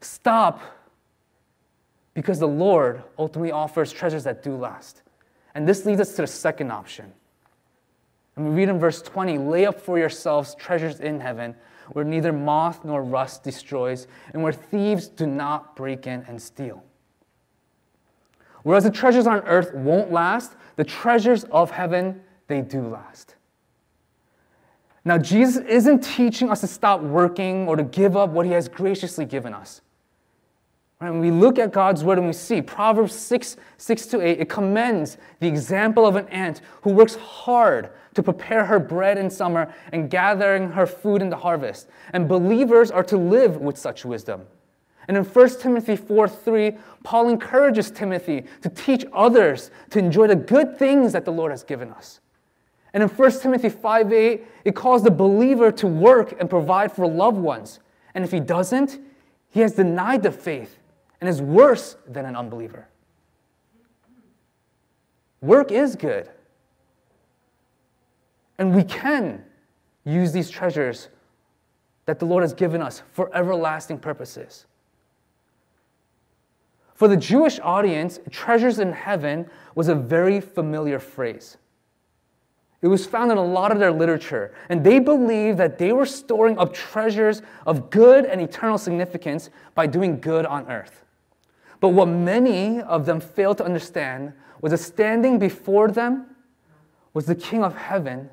Stop 0.00 0.60
because 2.14 2.38
the 2.38 2.48
Lord 2.48 3.02
ultimately 3.18 3.52
offers 3.52 3.92
treasures 3.92 4.24
that 4.24 4.42
do 4.42 4.56
last. 4.56 5.02
And 5.54 5.68
this 5.68 5.84
leads 5.84 6.00
us 6.00 6.14
to 6.16 6.22
the 6.22 6.26
second 6.26 6.70
option. 6.70 7.12
And 8.36 8.48
we 8.48 8.54
read 8.54 8.68
in 8.68 8.78
verse 8.78 9.02
20 9.02 9.38
lay 9.38 9.66
up 9.66 9.80
for 9.80 9.98
yourselves 9.98 10.54
treasures 10.54 11.00
in 11.00 11.20
heaven 11.20 11.54
where 11.92 12.04
neither 12.04 12.32
moth 12.32 12.84
nor 12.84 13.02
rust 13.02 13.42
destroys 13.42 14.06
and 14.32 14.42
where 14.42 14.52
thieves 14.52 15.08
do 15.08 15.26
not 15.26 15.76
break 15.76 16.06
in 16.06 16.24
and 16.26 16.40
steal. 16.40 16.82
Whereas 18.62 18.84
the 18.84 18.90
treasures 18.90 19.26
on 19.26 19.40
earth 19.40 19.74
won't 19.74 20.12
last, 20.12 20.54
the 20.76 20.84
treasures 20.84 21.44
of 21.44 21.70
heaven, 21.70 22.22
they 22.46 22.62
do 22.62 22.86
last. 22.86 23.34
Now, 25.04 25.18
Jesus 25.18 25.64
isn't 25.66 26.00
teaching 26.00 26.50
us 26.50 26.60
to 26.60 26.66
stop 26.66 27.00
working 27.00 27.66
or 27.66 27.76
to 27.76 27.82
give 27.82 28.16
up 28.16 28.30
what 28.30 28.46
he 28.46 28.52
has 28.52 28.68
graciously 28.68 29.24
given 29.24 29.52
us. 29.52 29.80
Right? 31.00 31.10
When 31.10 31.20
we 31.20 31.32
look 31.32 31.58
at 31.58 31.72
God's 31.72 32.04
word 32.04 32.18
and 32.18 32.28
we 32.28 32.32
see 32.32 32.62
Proverbs 32.62 33.12
6, 33.12 33.56
6 33.76 34.06
to 34.06 34.20
8, 34.20 34.40
it 34.40 34.48
commends 34.48 35.18
the 35.40 35.48
example 35.48 36.06
of 36.06 36.14
an 36.14 36.28
ant 36.28 36.60
who 36.82 36.92
works 36.92 37.16
hard 37.16 37.90
to 38.14 38.22
prepare 38.22 38.64
her 38.64 38.78
bread 38.78 39.18
in 39.18 39.28
summer 39.28 39.74
and 39.90 40.08
gathering 40.08 40.70
her 40.70 40.86
food 40.86 41.20
in 41.20 41.30
the 41.30 41.36
harvest. 41.36 41.88
And 42.12 42.28
believers 42.28 42.92
are 42.92 43.02
to 43.04 43.16
live 43.16 43.56
with 43.56 43.76
such 43.76 44.04
wisdom. 44.04 44.42
And 45.08 45.16
in 45.16 45.24
1 45.24 45.60
Timothy 45.60 45.96
4 45.96 46.28
3, 46.28 46.78
Paul 47.02 47.28
encourages 47.28 47.90
Timothy 47.90 48.44
to 48.60 48.68
teach 48.68 49.04
others 49.12 49.72
to 49.90 49.98
enjoy 49.98 50.28
the 50.28 50.36
good 50.36 50.78
things 50.78 51.12
that 51.12 51.24
the 51.24 51.32
Lord 51.32 51.50
has 51.50 51.64
given 51.64 51.90
us. 51.90 52.20
And 52.94 53.02
in 53.02 53.08
1 53.08 53.40
Timothy 53.40 53.68
5 53.68 54.12
8, 54.12 54.46
it 54.64 54.74
calls 54.74 55.02
the 55.02 55.10
believer 55.10 55.72
to 55.72 55.86
work 55.86 56.34
and 56.38 56.48
provide 56.50 56.92
for 56.92 57.06
loved 57.06 57.38
ones. 57.38 57.80
And 58.14 58.24
if 58.24 58.30
he 58.30 58.40
doesn't, 58.40 59.00
he 59.48 59.60
has 59.60 59.72
denied 59.72 60.22
the 60.22 60.32
faith 60.32 60.78
and 61.20 61.28
is 61.28 61.40
worse 61.40 61.96
than 62.06 62.26
an 62.26 62.36
unbeliever. 62.36 62.88
Work 65.40 65.72
is 65.72 65.96
good. 65.96 66.30
And 68.58 68.74
we 68.74 68.84
can 68.84 69.44
use 70.04 70.32
these 70.32 70.50
treasures 70.50 71.08
that 72.06 72.18
the 72.18 72.24
Lord 72.24 72.42
has 72.42 72.52
given 72.52 72.82
us 72.82 73.02
for 73.12 73.34
everlasting 73.34 73.98
purposes. 73.98 74.66
For 76.94 77.08
the 77.08 77.16
Jewish 77.16 77.58
audience, 77.60 78.20
treasures 78.30 78.78
in 78.78 78.92
heaven 78.92 79.48
was 79.74 79.88
a 79.88 79.94
very 79.94 80.40
familiar 80.40 80.98
phrase. 80.98 81.56
It 82.82 82.88
was 82.88 83.06
found 83.06 83.30
in 83.30 83.38
a 83.38 83.44
lot 83.44 83.70
of 83.70 83.78
their 83.78 83.92
literature, 83.92 84.52
and 84.68 84.82
they 84.82 84.98
believed 84.98 85.58
that 85.58 85.78
they 85.78 85.92
were 85.92 86.04
storing 86.04 86.58
up 86.58 86.74
treasures 86.74 87.40
of 87.64 87.90
good 87.90 88.24
and 88.24 88.40
eternal 88.40 88.76
significance 88.76 89.50
by 89.76 89.86
doing 89.86 90.20
good 90.20 90.44
on 90.44 90.68
earth. 90.68 91.04
But 91.78 91.90
what 91.90 92.06
many 92.06 92.80
of 92.80 93.06
them 93.06 93.20
failed 93.20 93.58
to 93.58 93.64
understand 93.64 94.32
was 94.60 94.72
that 94.72 94.78
standing 94.78 95.38
before 95.38 95.88
them 95.88 96.26
was 97.14 97.26
the 97.26 97.34
King 97.36 97.62
of 97.62 97.76
heaven 97.76 98.28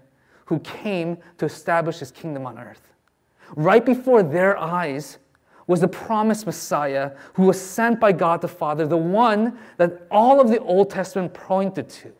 who 0.45 0.59
came 0.59 1.19
to 1.37 1.45
establish 1.45 1.99
his 1.99 2.11
kingdom 2.11 2.47
on 2.47 2.57
earth. 2.57 2.93
Right 3.55 3.85
before 3.85 4.23
their 4.23 4.57
eyes, 4.57 5.19
was 5.69 5.81
the 5.81 5.87
promised 5.87 6.47
Messiah 6.47 7.11
who 7.35 7.43
was 7.43 7.61
sent 7.61 7.99
by 7.99 8.11
God 8.11 8.41
the 8.41 8.47
Father, 8.47 8.87
the 8.87 8.97
one 8.97 9.59
that 9.77 10.07
all 10.09 10.41
of 10.41 10.49
the 10.49 10.57
Old 10.57 10.89
Testament 10.89 11.31
pointed 11.31 11.87
to. 11.89 12.11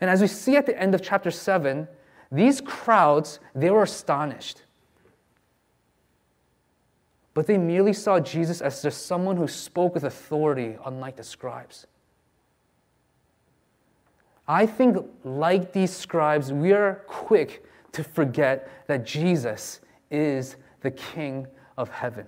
And 0.00 0.08
as 0.08 0.20
we 0.20 0.26
see 0.26 0.56
at 0.56 0.66
the 0.66 0.80
end 0.80 0.94
of 0.94 1.02
chapter 1.02 1.30
7, 1.30 1.86
these 2.32 2.60
crowds, 2.60 3.40
they 3.54 3.70
were 3.70 3.82
astonished. 3.82 4.62
But 7.34 7.46
they 7.46 7.58
merely 7.58 7.92
saw 7.92 8.20
Jesus 8.20 8.60
as 8.60 8.82
just 8.82 9.06
someone 9.06 9.36
who 9.36 9.46
spoke 9.46 9.94
with 9.94 10.04
authority, 10.04 10.76
unlike 10.84 11.16
the 11.16 11.24
scribes. 11.24 11.86
I 14.48 14.66
think, 14.66 14.96
like 15.22 15.72
these 15.72 15.94
scribes, 15.94 16.52
we 16.52 16.72
are 16.72 17.04
quick 17.06 17.64
to 17.92 18.02
forget 18.02 18.68
that 18.88 19.04
Jesus 19.04 19.80
is 20.10 20.56
the 20.80 20.90
King 20.90 21.46
of 21.76 21.88
heaven. 21.88 22.26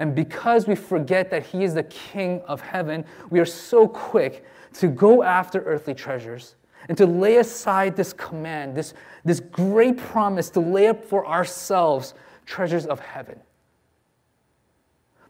And 0.00 0.14
because 0.14 0.66
we 0.66 0.74
forget 0.74 1.30
that 1.30 1.46
He 1.46 1.64
is 1.64 1.74
the 1.74 1.84
King 1.84 2.42
of 2.42 2.60
heaven, 2.60 3.04
we 3.30 3.40
are 3.40 3.46
so 3.46 3.86
quick 3.86 4.44
to 4.74 4.88
go 4.88 5.22
after 5.22 5.60
earthly 5.62 5.94
treasures 5.94 6.56
and 6.88 6.98
to 6.98 7.06
lay 7.06 7.36
aside 7.36 7.96
this 7.96 8.12
command, 8.12 8.76
this, 8.76 8.94
this 9.24 9.40
great 9.40 9.96
promise 9.96 10.50
to 10.50 10.60
lay 10.60 10.88
up 10.88 11.04
for 11.04 11.26
ourselves 11.26 12.14
treasures 12.44 12.86
of 12.86 13.00
heaven. 13.00 13.40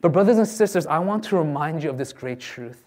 But, 0.01 0.13
brothers 0.13 0.39
and 0.39 0.47
sisters, 0.47 0.87
I 0.87 0.99
want 0.99 1.25
to 1.25 1.37
remind 1.37 1.83
you 1.83 1.91
of 1.91 1.97
this 1.97 2.13
great 2.13 2.41
truth. 2.41 2.85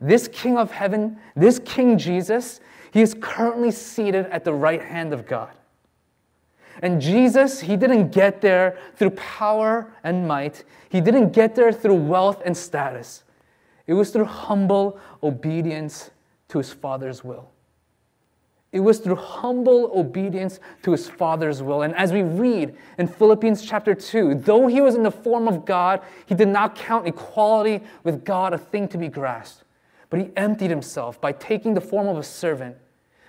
This 0.00 0.28
King 0.28 0.58
of 0.58 0.70
heaven, 0.70 1.18
this 1.34 1.58
King 1.60 1.96
Jesus, 1.96 2.60
he 2.90 3.00
is 3.00 3.16
currently 3.20 3.70
seated 3.70 4.26
at 4.26 4.44
the 4.44 4.52
right 4.52 4.82
hand 4.82 5.12
of 5.12 5.26
God. 5.26 5.50
And 6.82 7.00
Jesus, 7.00 7.60
he 7.60 7.76
didn't 7.76 8.10
get 8.10 8.40
there 8.40 8.78
through 8.96 9.10
power 9.10 9.92
and 10.04 10.28
might. 10.28 10.64
He 10.88 11.00
didn't 11.00 11.32
get 11.32 11.54
there 11.54 11.72
through 11.72 11.96
wealth 11.96 12.42
and 12.44 12.56
status. 12.56 13.24
It 13.86 13.94
was 13.94 14.10
through 14.10 14.26
humble 14.26 14.98
obedience 15.22 16.10
to 16.48 16.58
his 16.58 16.72
Father's 16.72 17.24
will. 17.24 17.50
It 18.70 18.80
was 18.80 18.98
through 18.98 19.16
humble 19.16 19.90
obedience 19.98 20.60
to 20.82 20.92
his 20.92 21.08
Father's 21.08 21.62
will. 21.62 21.82
And 21.82 21.94
as 21.96 22.12
we 22.12 22.22
read 22.22 22.76
in 22.98 23.08
Philippians 23.08 23.62
chapter 23.62 23.94
2, 23.94 24.34
though 24.34 24.66
he 24.66 24.82
was 24.82 24.94
in 24.94 25.02
the 25.02 25.10
form 25.10 25.48
of 25.48 25.64
God, 25.64 26.02
he 26.26 26.34
did 26.34 26.48
not 26.48 26.74
count 26.74 27.06
equality 27.06 27.82
with 28.04 28.24
God 28.24 28.52
a 28.52 28.58
thing 28.58 28.86
to 28.88 28.98
be 28.98 29.08
grasped. 29.08 29.64
But 30.10 30.20
he 30.20 30.30
emptied 30.36 30.70
himself 30.70 31.18
by 31.20 31.32
taking 31.32 31.72
the 31.74 31.80
form 31.80 32.08
of 32.08 32.18
a 32.18 32.22
servant, 32.22 32.76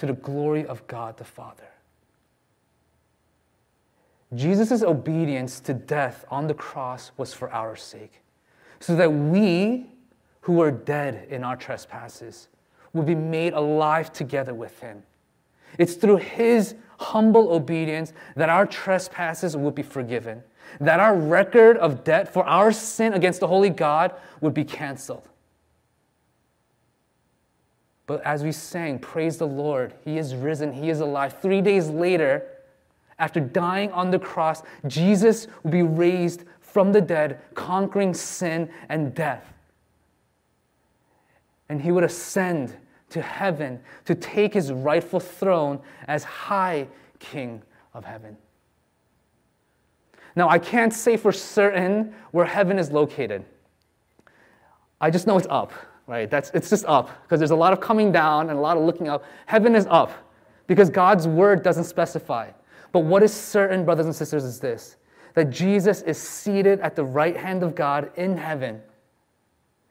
to 0.00 0.06
the 0.06 0.14
glory 0.14 0.64
of 0.64 0.86
God 0.86 1.18
the 1.18 1.24
Father. 1.24 1.68
Jesus' 4.34 4.82
obedience 4.82 5.60
to 5.60 5.74
death 5.74 6.24
on 6.30 6.46
the 6.46 6.54
cross 6.54 7.10
was 7.18 7.34
for 7.34 7.52
our 7.52 7.76
sake, 7.76 8.22
so 8.78 8.96
that 8.96 9.12
we, 9.12 9.90
who 10.40 10.54
were 10.54 10.70
dead 10.70 11.26
in 11.28 11.44
our 11.44 11.54
trespasses, 11.54 12.48
would 12.94 13.04
be 13.04 13.14
made 13.14 13.52
alive 13.52 14.10
together 14.10 14.54
with 14.54 14.80
him. 14.80 15.02
It's 15.76 15.96
through 15.96 16.16
his 16.16 16.76
humble 16.98 17.52
obedience 17.52 18.14
that 18.36 18.48
our 18.48 18.64
trespasses 18.64 19.54
would 19.54 19.74
be 19.74 19.82
forgiven, 19.82 20.42
that 20.80 20.98
our 20.98 21.14
record 21.14 21.76
of 21.76 22.04
debt 22.04 22.32
for 22.32 22.42
our 22.46 22.72
sin 22.72 23.12
against 23.12 23.40
the 23.40 23.48
holy 23.48 23.68
God 23.68 24.14
would 24.40 24.54
be 24.54 24.64
canceled. 24.64 25.28
But 28.10 28.26
as 28.26 28.42
we 28.42 28.50
sang, 28.50 28.98
praise 28.98 29.36
the 29.36 29.46
Lord, 29.46 29.94
He 30.04 30.18
is 30.18 30.34
risen, 30.34 30.72
He 30.72 30.90
is 30.90 30.98
alive. 30.98 31.38
Three 31.40 31.60
days 31.60 31.88
later, 31.88 32.44
after 33.20 33.38
dying 33.38 33.92
on 33.92 34.10
the 34.10 34.18
cross, 34.18 34.64
Jesus 34.88 35.46
will 35.62 35.70
be 35.70 35.84
raised 35.84 36.42
from 36.58 36.90
the 36.90 37.00
dead, 37.00 37.40
conquering 37.54 38.12
sin 38.12 38.68
and 38.88 39.14
death. 39.14 39.54
And 41.68 41.80
He 41.80 41.92
would 41.92 42.02
ascend 42.02 42.74
to 43.10 43.22
heaven 43.22 43.78
to 44.06 44.16
take 44.16 44.54
His 44.54 44.72
rightful 44.72 45.20
throne 45.20 45.78
as 46.08 46.24
High 46.24 46.88
King 47.20 47.62
of 47.94 48.04
heaven. 48.04 48.36
Now, 50.34 50.48
I 50.48 50.58
can't 50.58 50.92
say 50.92 51.16
for 51.16 51.30
certain 51.30 52.12
where 52.32 52.46
heaven 52.46 52.76
is 52.76 52.90
located. 52.90 53.44
I 55.00 55.10
just 55.10 55.28
know 55.28 55.38
it's 55.38 55.46
up 55.48 55.72
right? 56.10 56.28
That's, 56.28 56.50
it's 56.52 56.68
just 56.68 56.84
up 56.86 57.22
because 57.22 57.38
there's 57.38 57.52
a 57.52 57.56
lot 57.56 57.72
of 57.72 57.80
coming 57.80 58.10
down 58.10 58.50
and 58.50 58.58
a 58.58 58.60
lot 58.60 58.76
of 58.76 58.82
looking 58.82 59.08
up. 59.08 59.24
Heaven 59.46 59.76
is 59.76 59.86
up 59.88 60.12
because 60.66 60.90
God's 60.90 61.28
word 61.28 61.62
doesn't 61.62 61.84
specify. 61.84 62.50
But 62.92 63.00
what 63.00 63.22
is 63.22 63.32
certain, 63.32 63.84
brothers 63.84 64.06
and 64.06 64.14
sisters, 64.14 64.44
is 64.44 64.58
this 64.58 64.96
that 65.34 65.48
Jesus 65.48 66.02
is 66.02 66.18
seated 66.18 66.80
at 66.80 66.96
the 66.96 67.04
right 67.04 67.36
hand 67.36 67.62
of 67.62 67.76
God 67.76 68.10
in 68.16 68.36
heaven. 68.36 68.80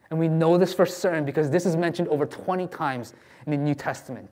And 0.10 0.20
we 0.20 0.28
know 0.28 0.58
this 0.58 0.74
for 0.74 0.86
certain 0.86 1.24
because 1.24 1.50
this 1.50 1.66
is 1.66 1.78
mentioned 1.78 2.10
over 2.10 2.26
20 2.26 2.68
times 2.68 3.14
in 3.46 3.52
the 3.52 3.58
New 3.58 3.74
Testament. 3.74 4.30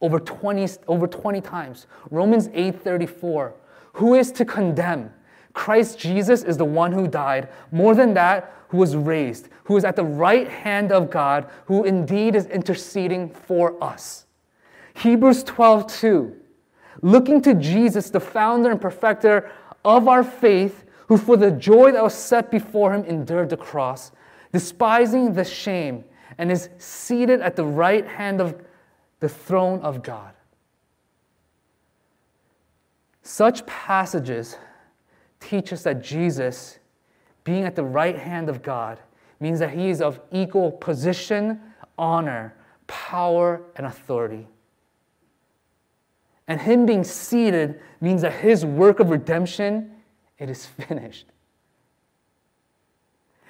Over 0.00 0.20
20, 0.20 0.68
over 0.86 1.08
20 1.08 1.40
times. 1.40 1.86
Romans 2.10 2.48
8:34. 2.48 3.54
Who 3.94 4.14
is 4.14 4.30
to 4.32 4.44
condemn? 4.44 5.12
Christ 5.54 5.98
Jesus 5.98 6.42
is 6.42 6.56
the 6.58 6.64
one 6.64 6.92
who 6.92 7.08
died. 7.08 7.48
More 7.72 7.94
than 7.94 8.12
that, 8.14 8.52
who 8.68 8.78
was 8.78 8.96
raised, 8.96 9.48
who 9.64 9.76
is 9.76 9.84
at 9.84 9.96
the 9.96 10.04
right 10.04 10.48
hand 10.48 10.92
of 10.92 11.10
God, 11.10 11.48
who 11.66 11.84
indeed 11.84 12.34
is 12.34 12.46
interceding 12.46 13.30
for 13.30 13.82
us. 13.82 14.26
Hebrews 14.94 15.44
12, 15.44 15.86
2. 15.86 16.36
Looking 17.02 17.40
to 17.42 17.54
Jesus, 17.54 18.10
the 18.10 18.20
founder 18.20 18.70
and 18.70 18.80
perfecter 18.80 19.50
of 19.84 20.08
our 20.08 20.24
faith, 20.24 20.84
who 21.06 21.16
for 21.16 21.36
the 21.36 21.50
joy 21.50 21.92
that 21.92 22.02
was 22.02 22.14
set 22.14 22.50
before 22.50 22.92
him 22.92 23.04
endured 23.04 23.50
the 23.50 23.56
cross, 23.56 24.10
despising 24.52 25.34
the 25.34 25.44
shame, 25.44 26.04
and 26.38 26.50
is 26.50 26.68
seated 26.78 27.40
at 27.40 27.56
the 27.56 27.64
right 27.64 28.06
hand 28.06 28.40
of 28.40 28.60
the 29.20 29.28
throne 29.28 29.80
of 29.80 30.02
God. 30.02 30.32
Such 33.22 33.64
passages 33.66 34.56
teach 35.48 35.72
us 35.72 35.82
that 35.82 36.02
Jesus 36.02 36.78
being 37.44 37.64
at 37.64 37.76
the 37.76 37.84
right 37.84 38.16
hand 38.16 38.48
of 38.48 38.62
God 38.62 38.98
means 39.40 39.58
that 39.58 39.70
he 39.70 39.90
is 39.90 40.00
of 40.00 40.20
equal 40.32 40.72
position, 40.72 41.60
honor, 41.98 42.54
power, 42.86 43.62
and 43.76 43.86
authority. 43.86 44.48
And 46.48 46.60
him 46.60 46.86
being 46.86 47.04
seated 47.04 47.80
means 48.00 48.22
that 48.22 48.32
his 48.32 48.64
work 48.64 49.00
of 49.00 49.10
redemption, 49.10 49.92
it 50.38 50.50
is 50.50 50.66
finished. 50.66 51.26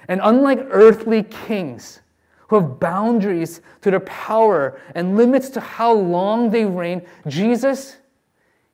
And 0.09 0.21
unlike 0.23 0.67
earthly 0.71 1.23
kings 1.23 2.01
who 2.49 2.61
have 2.61 2.79
boundaries 2.79 3.63
to 3.81 3.91
their 3.91 4.01
power 4.01 4.81
and 4.95 5.17
limits 5.17 5.49
to 5.51 5.61
how 5.61 5.93
long 5.93 6.51
they 6.51 6.65
reign, 6.65 7.03
Jesus, 7.27 7.97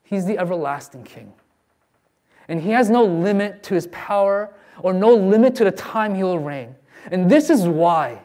he's 0.03 0.25
the 0.25 0.37
everlasting 0.37 1.03
king. 1.03 1.33
And 2.47 2.61
he 2.61 2.71
has 2.71 2.89
no 2.89 3.03
limit 3.03 3.63
to 3.63 3.73
his 3.73 3.87
power 3.87 4.53
or 4.79 4.93
no 4.93 5.13
limit 5.13 5.55
to 5.55 5.63
the 5.63 5.71
time 5.71 6.15
he 6.15 6.23
will 6.23 6.39
reign. 6.39 6.75
And 7.11 7.29
this 7.29 7.49
is 7.49 7.67
why 7.67 8.21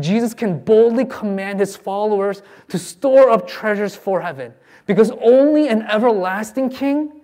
Jesus 0.00 0.34
can 0.34 0.60
boldly 0.60 1.04
command 1.04 1.60
his 1.60 1.76
followers 1.76 2.42
to 2.68 2.78
store 2.78 3.30
up 3.30 3.46
treasures 3.46 3.96
for 3.96 4.20
heaven. 4.20 4.54
Because 4.86 5.10
only 5.20 5.68
an 5.68 5.82
everlasting 5.82 6.70
king, 6.70 7.20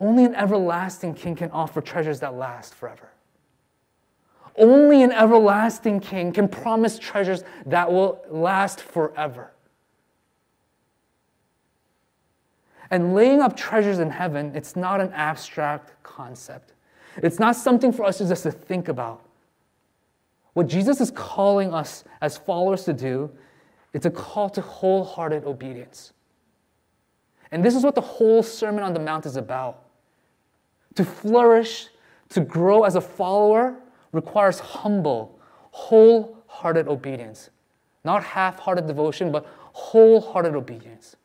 only 0.00 0.24
an 0.24 0.34
everlasting 0.34 1.14
king 1.14 1.34
can 1.34 1.50
offer 1.50 1.80
treasures 1.80 2.20
that 2.20 2.34
last 2.34 2.74
forever. 2.74 3.10
Only 4.56 5.02
an 5.02 5.12
everlasting 5.12 6.00
king 6.00 6.32
can 6.32 6.48
promise 6.48 6.98
treasures 6.98 7.44
that 7.66 7.92
will 7.92 8.20
last 8.28 8.80
forever. 8.80 9.52
And 12.90 13.14
laying 13.14 13.40
up 13.40 13.56
treasures 13.56 13.98
in 13.98 14.10
heaven, 14.10 14.52
it's 14.54 14.76
not 14.76 15.00
an 15.00 15.12
abstract 15.12 16.02
concept. 16.02 16.72
It's 17.16 17.38
not 17.38 17.56
something 17.56 17.92
for 17.92 18.04
us 18.04 18.18
just 18.18 18.44
to 18.44 18.50
think 18.50 18.88
about. 18.88 19.24
What 20.54 20.66
Jesus 20.66 21.00
is 21.00 21.10
calling 21.10 21.72
us 21.74 22.04
as 22.20 22.38
followers 22.38 22.84
to 22.84 22.92
do, 22.92 23.30
it's 23.92 24.06
a 24.06 24.10
call 24.10 24.50
to 24.50 24.60
wholehearted 24.60 25.44
obedience. 25.44 26.12
And 27.50 27.64
this 27.64 27.74
is 27.74 27.82
what 27.82 27.94
the 27.94 28.00
whole 28.00 28.42
Sermon 28.42 28.82
on 28.82 28.92
the 28.92 29.00
Mount 29.00 29.26
is 29.26 29.36
about. 29.36 29.84
To 30.96 31.04
flourish, 31.04 31.88
to 32.30 32.40
grow 32.40 32.84
as 32.84 32.96
a 32.96 33.00
follower, 33.00 33.76
requires 34.12 34.58
humble, 34.58 35.38
wholehearted 35.70 36.88
obedience. 36.88 37.50
Not 38.04 38.24
half 38.24 38.58
hearted 38.58 38.86
devotion, 38.86 39.30
but 39.30 39.46
wholehearted 39.72 40.54
obedience. 40.54 41.16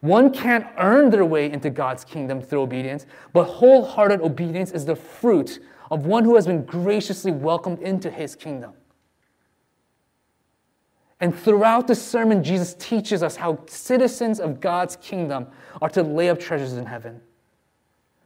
One 0.00 0.32
can't 0.32 0.66
earn 0.78 1.10
their 1.10 1.24
way 1.24 1.50
into 1.50 1.70
God's 1.70 2.04
kingdom 2.04 2.40
through 2.40 2.62
obedience, 2.62 3.06
but 3.32 3.44
wholehearted 3.44 4.20
obedience 4.20 4.72
is 4.72 4.84
the 4.84 4.96
fruit 4.96 5.60
of 5.90 6.06
one 6.06 6.24
who 6.24 6.34
has 6.34 6.46
been 6.46 6.64
graciously 6.64 7.32
welcomed 7.32 7.80
into 7.80 8.10
his 8.10 8.34
kingdom. 8.34 8.72
And 11.20 11.34
throughout 11.34 11.86
the 11.86 11.94
sermon, 11.94 12.44
Jesus 12.44 12.74
teaches 12.74 13.22
us 13.22 13.36
how 13.36 13.64
citizens 13.66 14.38
of 14.38 14.60
God's 14.60 14.96
kingdom 14.96 15.46
are 15.80 15.88
to 15.90 16.02
lay 16.02 16.28
up 16.28 16.38
treasures 16.38 16.74
in 16.74 16.84
heaven. 16.84 17.20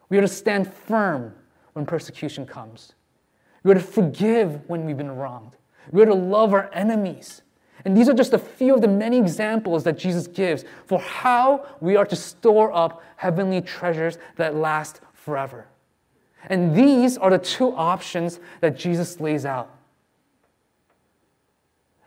We 0.09 0.19
are 0.19 0.23
to 0.23 0.29
stand 0.29 0.73
firm 0.73 1.33
when 1.75 1.87
persecution 1.87 2.47
comes. 2.47 2.95
We 3.63 3.71
are 3.71 3.75
to 3.75 3.81
forgive 3.81 4.69
when 4.69 4.87
we've 4.87 4.97
been 4.97 5.15
wronged. 5.15 5.57
We 5.93 6.03
are 6.03 6.07
to 6.07 6.15
love 6.15 6.53
our 6.53 6.69
enemies. 6.73 7.43
And 7.85 7.97
these 7.97 8.09
are 8.09 8.15
just 8.15 8.33
a 8.33 8.39
few 8.39 8.75
of 8.75 8.81
the 8.81 8.89
many 8.89 9.19
examples 9.19 9.85
that 9.85 9.99
Jesus 9.99 10.27
gives 10.27 10.65
for 10.87 10.99
how 10.99 11.67
we 11.81 11.97
are 11.97 12.05
to 12.07 12.17
store 12.17 12.73
up 12.73 13.03
heavenly 13.17 13.61
treasures 13.61 14.19
that 14.37 14.55
last 14.55 15.01
forever. 15.15 15.67
And 16.49 16.75
these 16.75 17.19
are 17.19 17.31
the 17.31 17.39
two 17.39 17.75
options 17.77 18.41
that 18.61 18.77
Jesus 18.77 19.21
lays 19.21 19.45
out. 19.45 19.71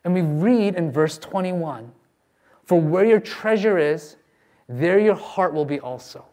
And 0.04 0.14
we 0.14 0.22
read 0.22 0.76
in 0.76 0.92
verse 0.92 1.18
21 1.18 1.92
For 2.66 2.80
where 2.80 3.06
your 3.06 3.20
treasure 3.20 3.78
is, 3.78 4.18
there 4.68 5.00
your 5.00 5.16
heart 5.16 5.54
will 5.54 5.66
be 5.66 5.80
also. 5.80 6.26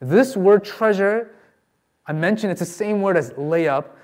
This 0.00 0.36
word 0.36 0.64
treasure, 0.64 1.30
I 2.06 2.12
mentioned 2.12 2.52
it's 2.52 2.60
the 2.60 2.66
same 2.66 3.02
word 3.02 3.16
as 3.16 3.32
lay 3.36 3.68
up, 3.68 3.96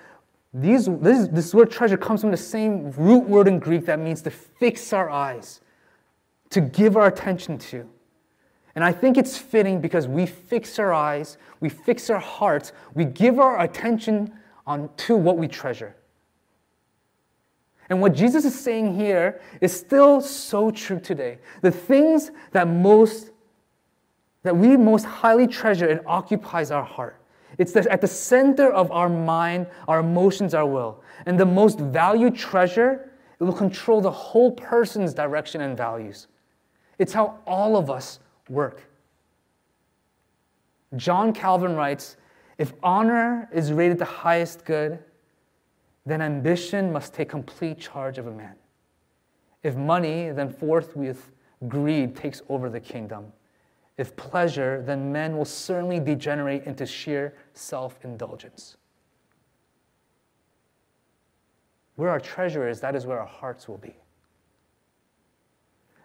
these, 0.59 0.87
this, 0.87 1.29
this 1.29 1.55
word 1.55 1.71
treasure 1.71 1.99
comes 1.99 2.23
from 2.23 2.31
the 2.31 2.37
same 2.37 2.91
root 2.93 3.29
word 3.29 3.47
in 3.47 3.59
Greek 3.59 3.85
that 3.87 3.99
means 3.99 4.23
to 4.23 4.31
fix 4.31 4.93
our 4.95 5.11
eyes, 5.11 5.61
to 6.49 6.63
give 6.63 6.97
our 6.97 7.07
attention 7.07 7.59
to. 7.59 7.87
And 8.75 8.83
I 8.83 8.93
think 8.93 9.19
it's 9.19 9.37
fitting 9.37 9.81
because 9.83 10.09
we 10.09 10.25
fix 10.25 10.79
our 10.79 10.95
eyes, 10.95 11.37
we 11.61 11.69
fix 11.69 12.09
our 12.09 12.19
hearts, 12.19 12.73
we 12.95 13.05
give 13.05 13.39
our 13.39 13.61
attention 13.61 14.33
on 14.67 14.89
to 14.97 15.17
what 15.17 15.37
we 15.37 15.47
treasure. 15.47 15.95
And 17.91 18.01
what 18.01 18.15
Jesus 18.15 18.45
is 18.47 18.59
saying 18.59 18.97
here 18.97 19.41
is 19.61 19.79
still 19.79 20.23
so 20.23 20.71
true 20.71 21.01
today. 21.01 21.39
The 21.61 21.71
things 21.71 22.31
that 22.53 22.67
most 22.67 23.31
that 24.43 24.57
we 24.57 24.77
most 24.77 25.05
highly 25.05 25.49
treasure 25.49 25.89
and 25.89 26.01
occupies 26.07 26.71
our 26.71 26.85
heart 26.85 27.21
it's 27.59 27.75
at 27.77 28.01
the 28.01 28.07
center 28.07 28.71
of 28.71 28.91
our 28.91 29.09
mind, 29.09 29.67
our 29.89 30.01
emotions, 30.01 30.55
our 30.55 30.67
will. 30.67 31.03
And 31.25 31.39
the 31.39 31.47
most 31.47 31.79
valued 31.79 32.35
treasure, 32.35 33.11
it 33.41 33.45
will 33.45 33.53
control 33.53 34.01
the 34.01 34.11
whole 34.11 34.53
person's 34.53 35.15
direction 35.15 35.61
and 35.61 35.77
values. 35.77 36.27
It's 36.99 37.13
how 37.13 37.39
all 37.47 37.77
of 37.77 37.91
us 37.91 38.19
work. 38.49 38.83
John 40.97 41.33
Calvin 41.33 41.75
writes 41.75 42.17
If 42.59 42.73
honor 42.83 43.49
is 43.53 43.73
rated 43.73 43.99
the 43.99 44.05
highest 44.05 44.65
good, 44.65 44.99
then 46.05 46.23
ambition 46.23 46.93
must 46.93 47.13
take 47.15 47.29
complete 47.29 47.79
charge 47.79 48.19
of 48.19 48.27
a 48.27 48.31
man. 48.31 48.55
If 49.63 49.77
money, 49.77 50.31
then 50.31 50.49
forthwith 50.49 51.33
greed 51.69 52.15
takes 52.15 52.43
over 52.49 52.71
the 52.71 52.81
kingdom. 52.81 53.33
If 53.99 54.15
pleasure, 54.17 54.83
then 54.85 55.11
men 55.11 55.37
will 55.37 55.47
certainly 55.47 56.01
degenerate 56.01 56.65
into 56.65 56.85
sheer 56.85 57.35
self 57.55 57.99
indulgence. 58.05 58.77
Where 61.97 62.11
our 62.11 62.21
treasure 62.21 62.69
is, 62.69 62.81
that 62.81 62.95
is 62.95 63.07
where 63.07 63.19
our 63.19 63.27
hearts 63.27 63.69
will 63.69 63.79
be. 63.79 63.97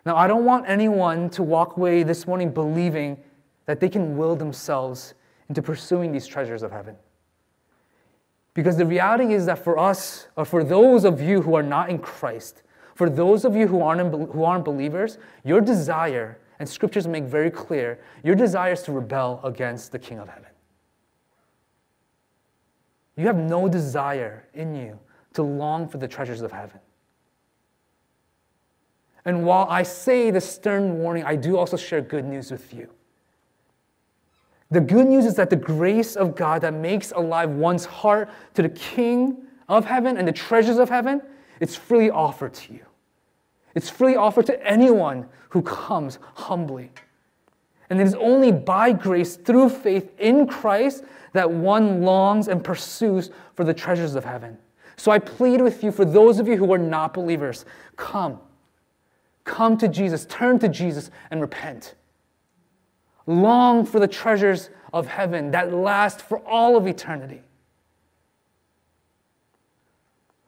Now, 0.05 0.15
I 0.15 0.25
don't 0.25 0.45
want 0.45 0.67
anyone 0.67 1.29
to 1.31 1.43
walk 1.43 1.77
away 1.77 2.03
this 2.03 2.25
morning 2.25 2.51
believing 2.51 3.17
that 3.65 3.79
they 3.79 3.89
can 3.89 4.17
will 4.17 4.35
themselves 4.35 5.13
into 5.49 5.61
pursuing 5.61 6.11
these 6.11 6.25
treasures 6.25 6.63
of 6.63 6.71
heaven. 6.71 6.95
Because 8.53 8.77
the 8.77 8.85
reality 8.85 9.33
is 9.33 9.45
that 9.45 9.59
for 9.59 9.77
us, 9.77 10.27
or 10.35 10.45
for 10.45 10.63
those 10.63 11.05
of 11.05 11.21
you 11.21 11.41
who 11.41 11.55
are 11.55 11.63
not 11.63 11.89
in 11.89 11.99
Christ, 11.99 12.63
for 12.95 13.09
those 13.09 13.45
of 13.45 13.55
you 13.55 13.67
who 13.67 13.81
aren't, 13.81 14.31
who 14.31 14.43
aren't 14.43 14.65
believers, 14.65 15.17
your 15.43 15.61
desire, 15.61 16.39
and 16.61 16.69
scriptures 16.69 17.07
make 17.07 17.23
very 17.23 17.49
clear, 17.49 17.99
your 18.23 18.35
desire 18.35 18.73
is 18.73 18.83
to 18.83 18.91
rebel 18.91 19.41
against 19.43 19.91
the 19.91 19.97
King 19.97 20.19
of 20.19 20.29
heaven. 20.29 20.51
You 23.17 23.25
have 23.25 23.35
no 23.35 23.67
desire 23.67 24.47
in 24.53 24.75
you 24.75 24.99
to 25.33 25.41
long 25.41 25.87
for 25.87 25.97
the 25.97 26.07
treasures 26.07 26.41
of 26.41 26.51
heaven. 26.51 26.79
And 29.25 29.43
while 29.43 29.65
I 29.71 29.81
say 29.81 30.29
the 30.29 30.39
stern 30.39 30.99
warning, 30.99 31.23
I 31.23 31.35
do 31.35 31.57
also 31.57 31.77
share 31.77 31.99
good 31.99 32.25
news 32.25 32.51
with 32.51 32.71
you. 32.71 32.91
The 34.69 34.81
good 34.81 35.07
news 35.07 35.25
is 35.25 35.33
that 35.37 35.49
the 35.49 35.55
grace 35.55 36.15
of 36.15 36.35
God 36.35 36.61
that 36.61 36.75
makes 36.75 37.11
alive 37.11 37.49
one's 37.49 37.85
heart 37.85 38.29
to 38.53 38.61
the 38.61 38.69
King 38.69 39.35
of 39.67 39.85
heaven 39.85 40.15
and 40.15 40.27
the 40.27 40.31
treasures 40.31 40.77
of 40.77 40.89
heaven, 40.89 41.23
it's 41.59 41.75
freely 41.75 42.11
offered 42.11 42.53
to 42.53 42.73
you. 42.73 42.85
It's 43.75 43.89
freely 43.89 44.15
offered 44.15 44.45
to 44.47 44.67
anyone 44.67 45.27
who 45.49 45.61
comes 45.61 46.19
humbly. 46.35 46.91
And 47.89 47.99
it 47.99 48.07
is 48.07 48.15
only 48.15 48.51
by 48.51 48.93
grace 48.93 49.35
through 49.35 49.69
faith 49.69 50.11
in 50.17 50.47
Christ 50.47 51.03
that 51.33 51.49
one 51.49 52.01
longs 52.01 52.47
and 52.47 52.63
pursues 52.63 53.31
for 53.55 53.63
the 53.63 53.73
treasures 53.73 54.15
of 54.15 54.25
heaven. 54.25 54.57
So 54.95 55.11
I 55.11 55.19
plead 55.19 55.61
with 55.61 55.83
you, 55.83 55.91
for 55.91 56.05
those 56.05 56.39
of 56.39 56.47
you 56.47 56.57
who 56.57 56.71
are 56.73 56.77
not 56.77 57.13
believers, 57.13 57.65
come. 57.95 58.39
Come 59.43 59.77
to 59.77 59.87
Jesus, 59.87 60.25
turn 60.25 60.59
to 60.59 60.69
Jesus, 60.69 61.09
and 61.31 61.41
repent. 61.41 61.95
Long 63.25 63.85
for 63.85 63.99
the 63.99 64.07
treasures 64.07 64.69
of 64.93 65.07
heaven 65.07 65.51
that 65.51 65.73
last 65.73 66.21
for 66.21 66.39
all 66.47 66.77
of 66.77 66.87
eternity. 66.87 67.41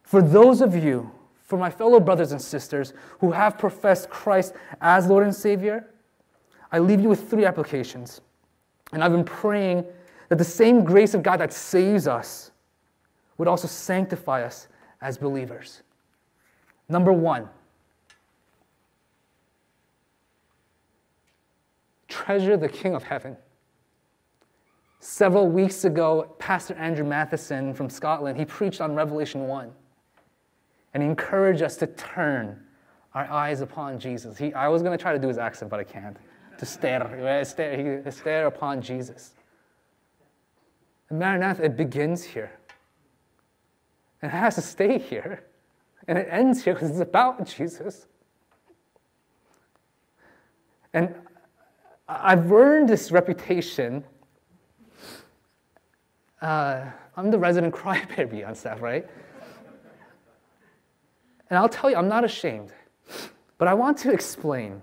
For 0.03 0.21
those 0.21 0.61
of 0.61 0.75
you, 0.75 1.11
for 1.43 1.59
my 1.59 1.69
fellow 1.69 1.99
brothers 1.99 2.31
and 2.31 2.41
sisters 2.41 2.93
who 3.19 3.31
have 3.31 3.57
professed 3.57 4.09
Christ 4.09 4.53
as 4.81 5.07
Lord 5.07 5.25
and 5.25 5.35
Savior, 5.35 5.85
I 6.71 6.79
leave 6.79 6.99
you 6.99 7.09
with 7.09 7.29
three 7.29 7.45
applications. 7.45 8.21
And 8.93 9.03
I've 9.03 9.11
been 9.11 9.25
praying 9.25 9.85
that 10.29 10.37
the 10.37 10.43
same 10.43 10.83
grace 10.83 11.13
of 11.13 11.21
God 11.21 11.37
that 11.37 11.53
saves 11.53 12.07
us 12.07 12.51
would 13.37 13.47
also 13.47 13.67
sanctify 13.67 14.43
us 14.43 14.67
as 15.01 15.17
believers. 15.17 15.83
Number 16.87 17.11
one, 17.11 17.49
treasure 22.07 22.55
the 22.55 22.69
King 22.69 22.95
of 22.95 23.03
Heaven. 23.03 23.35
Several 24.99 25.49
weeks 25.49 25.83
ago, 25.83 26.35
Pastor 26.39 26.73
Andrew 26.75 27.05
Matheson 27.05 27.73
from 27.73 27.89
Scotland, 27.89 28.37
he 28.39 28.45
preached 28.45 28.79
on 28.79 28.95
Revelation 28.95 29.47
1. 29.47 29.71
And 30.93 31.01
encourage 31.01 31.61
us 31.61 31.77
to 31.77 31.87
turn 31.87 32.61
our 33.13 33.29
eyes 33.29 33.61
upon 33.61 33.99
Jesus. 33.99 34.37
He, 34.37 34.53
I 34.53 34.67
was 34.67 34.81
going 34.81 34.97
to 34.97 35.01
try 35.01 35.13
to 35.13 35.19
do 35.19 35.27
his 35.27 35.37
accent, 35.37 35.69
but 35.69 35.79
I 35.79 35.83
can't. 35.83 36.17
To 36.59 36.65
stare, 36.65 37.45
stare, 37.45 38.11
stare 38.11 38.47
upon 38.47 38.81
Jesus. 38.81 39.31
And 41.09 41.19
Maranatha, 41.19 41.65
it 41.65 41.75
begins 41.77 42.23
here. 42.23 42.51
And 44.21 44.31
it 44.31 44.35
has 44.35 44.55
to 44.55 44.61
stay 44.61 44.97
here. 44.97 45.43
And 46.07 46.17
it 46.17 46.27
ends 46.29 46.63
here 46.63 46.73
because 46.73 46.89
it's 46.89 46.99
about 46.99 47.47
Jesus. 47.47 48.07
And 50.93 51.13
I've 52.07 52.51
earned 52.51 52.89
this 52.89 53.11
reputation. 53.11 54.03
Uh, 56.41 56.85
I'm 57.15 57.31
the 57.31 57.39
resident 57.39 57.73
crybaby 57.75 58.47
on 58.47 58.55
staff, 58.55 58.81
right? 58.81 59.07
And 61.49 61.57
I'll 61.57 61.69
tell 61.69 61.89
you, 61.89 61.95
I'm 61.95 62.07
not 62.07 62.23
ashamed, 62.23 62.71
but 63.57 63.67
I 63.67 63.73
want 63.73 63.97
to 63.99 64.11
explain. 64.11 64.81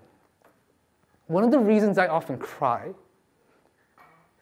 One 1.27 1.45
of 1.45 1.51
the 1.51 1.59
reasons 1.59 1.99
I 1.99 2.07
often 2.07 2.39
cry 2.39 2.91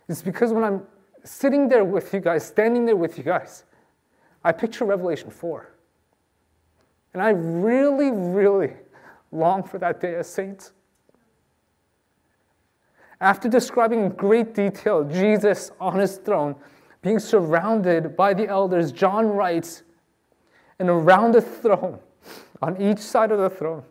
is 0.09 0.23
because 0.23 0.53
when 0.53 0.65
I'm 0.65 0.83
sitting 1.25 1.69
there 1.69 1.85
with 1.85 2.13
you 2.13 2.21
guys, 2.21 2.47
standing 2.47 2.87
there 2.87 2.97
with 2.97 3.19
you 3.19 3.25
guys, 3.25 3.65
I 4.43 4.53
picture 4.53 4.85
Revelation 4.85 5.31
4. 5.31 5.69
And 7.15 7.23
I 7.23 7.31
really, 7.31 8.11
really 8.11 8.75
long 9.33 9.63
for 9.63 9.79
that 9.79 10.01
day 10.01 10.15
as 10.15 10.29
saints. 10.29 10.73
After 13.21 13.49
describing 13.49 14.05
in 14.05 14.11
great 14.11 14.55
detail 14.55 15.05
Jesus 15.05 15.73
on 15.81 15.99
his 15.99 16.19
throne, 16.19 16.55
being 17.03 17.19
surrounded 17.19 18.17
by 18.17 18.35
the 18.35 18.47
elders, 18.47 18.93
John 18.93 19.29
writes, 19.29 19.83
and 20.79 20.89
around 20.89 21.33
the 21.33 21.41
throne, 21.41 21.99
on 22.63 22.81
each 22.81 22.99
side 22.99 23.31
of 23.31 23.39
the 23.39 23.51
throne, 23.51 23.83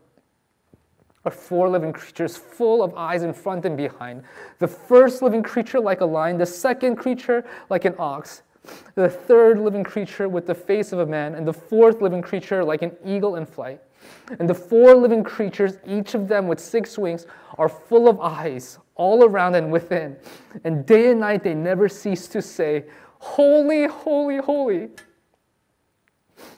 are 1.26 1.32
four 1.32 1.68
living 1.68 1.92
creatures 1.92 2.38
full 2.38 2.82
of 2.82 2.96
eyes 2.96 3.24
in 3.24 3.34
front 3.34 3.66
and 3.66 3.76
behind. 3.76 4.24
The 4.60 4.68
first 4.68 5.22
living 5.22 5.44
creature 5.44 5.80
like 5.80 6.00
a 6.00 6.06
lion, 6.06 6.38
the 6.38 6.46
second 6.46 6.96
creature 6.96 7.46
like 7.70 7.84
an 7.84 7.96
ox, 8.00 8.44
the 8.96 9.10
third 9.10 9.60
living 9.60 9.84
creature 9.84 10.30
with 10.30 10.48
the 10.48 10.56
face 10.56 10.94
of 10.94 11.00
a 11.00 11.06
man, 11.06 11.36
and 11.36 11.46
the 11.46 11.54
fourth 11.54 12.02
living 12.02 12.22
creature 12.22 12.64
like 12.64 12.82
an 12.82 12.96
eagle 13.06 13.36
in 13.36 13.46
flight. 13.46 13.82
And 14.40 14.50
the 14.50 14.54
four 14.54 14.96
living 14.96 15.24
creatures, 15.24 15.80
each 15.86 16.14
of 16.14 16.30
them 16.30 16.48
with 16.48 16.60
six 16.60 16.98
wings, 16.98 17.26
are 17.58 17.68
full 17.68 18.08
of 18.08 18.20
eyes 18.22 18.80
all 18.96 19.24
around 19.24 19.56
and 19.56 19.72
within. 19.72 20.16
And 20.64 20.86
day 20.86 21.12
and 21.12 21.20
night 21.20 21.44
they 21.44 21.54
never 21.54 21.90
cease 21.90 22.28
to 22.30 22.42
say, 22.42 22.86
Holy, 23.20 23.88
holy, 23.88 24.38
holy 24.38 24.90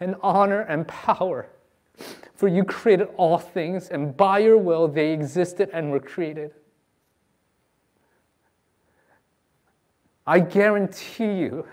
and 0.00 0.16
honor 0.22 0.60
and 0.60 0.86
power. 0.86 1.48
For 2.34 2.46
you 2.46 2.62
created 2.64 3.08
all 3.16 3.38
things, 3.38 3.88
and 3.88 4.16
by 4.16 4.38
your 4.38 4.58
will 4.58 4.86
they 4.86 5.12
existed 5.12 5.70
and 5.72 5.90
were 5.90 6.00
created. 6.00 6.52
I 10.26 10.40
guarantee 10.40 11.38
you 11.38 11.66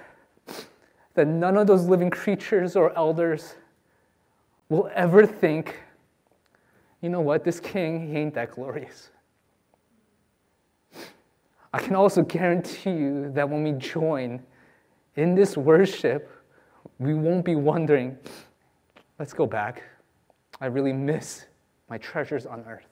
that 1.13 1.27
none 1.27 1.57
of 1.57 1.67
those 1.67 1.85
living 1.85 2.09
creatures 2.09 2.75
or 2.75 2.95
elders 2.97 3.55
will 4.69 4.89
ever 4.95 5.25
think, 5.25 5.79
you 7.01 7.09
know 7.09 7.21
what, 7.21 7.43
this 7.43 7.59
king, 7.59 8.07
he 8.09 8.17
ain't 8.17 8.33
that 8.33 8.51
glorious. 8.51 9.11
I 11.71 11.79
can 11.79 11.95
also 11.95 12.23
guarantee 12.23 12.91
you 12.91 13.31
that 13.33 13.49
when 13.49 13.63
we 13.63 13.73
join 13.73 14.41
in 15.15 15.35
this 15.35 15.57
worship, 15.57 16.31
we 16.99 17.13
won't 17.13 17.45
be 17.45 17.55
wondering, 17.55 18.17
let's 19.19 19.33
go 19.33 19.45
back. 19.45 19.83
I 20.61 20.67
really 20.67 20.93
miss 20.93 21.45
my 21.89 21.97
treasures 21.97 22.45
on 22.45 22.63
earth. 22.67 22.87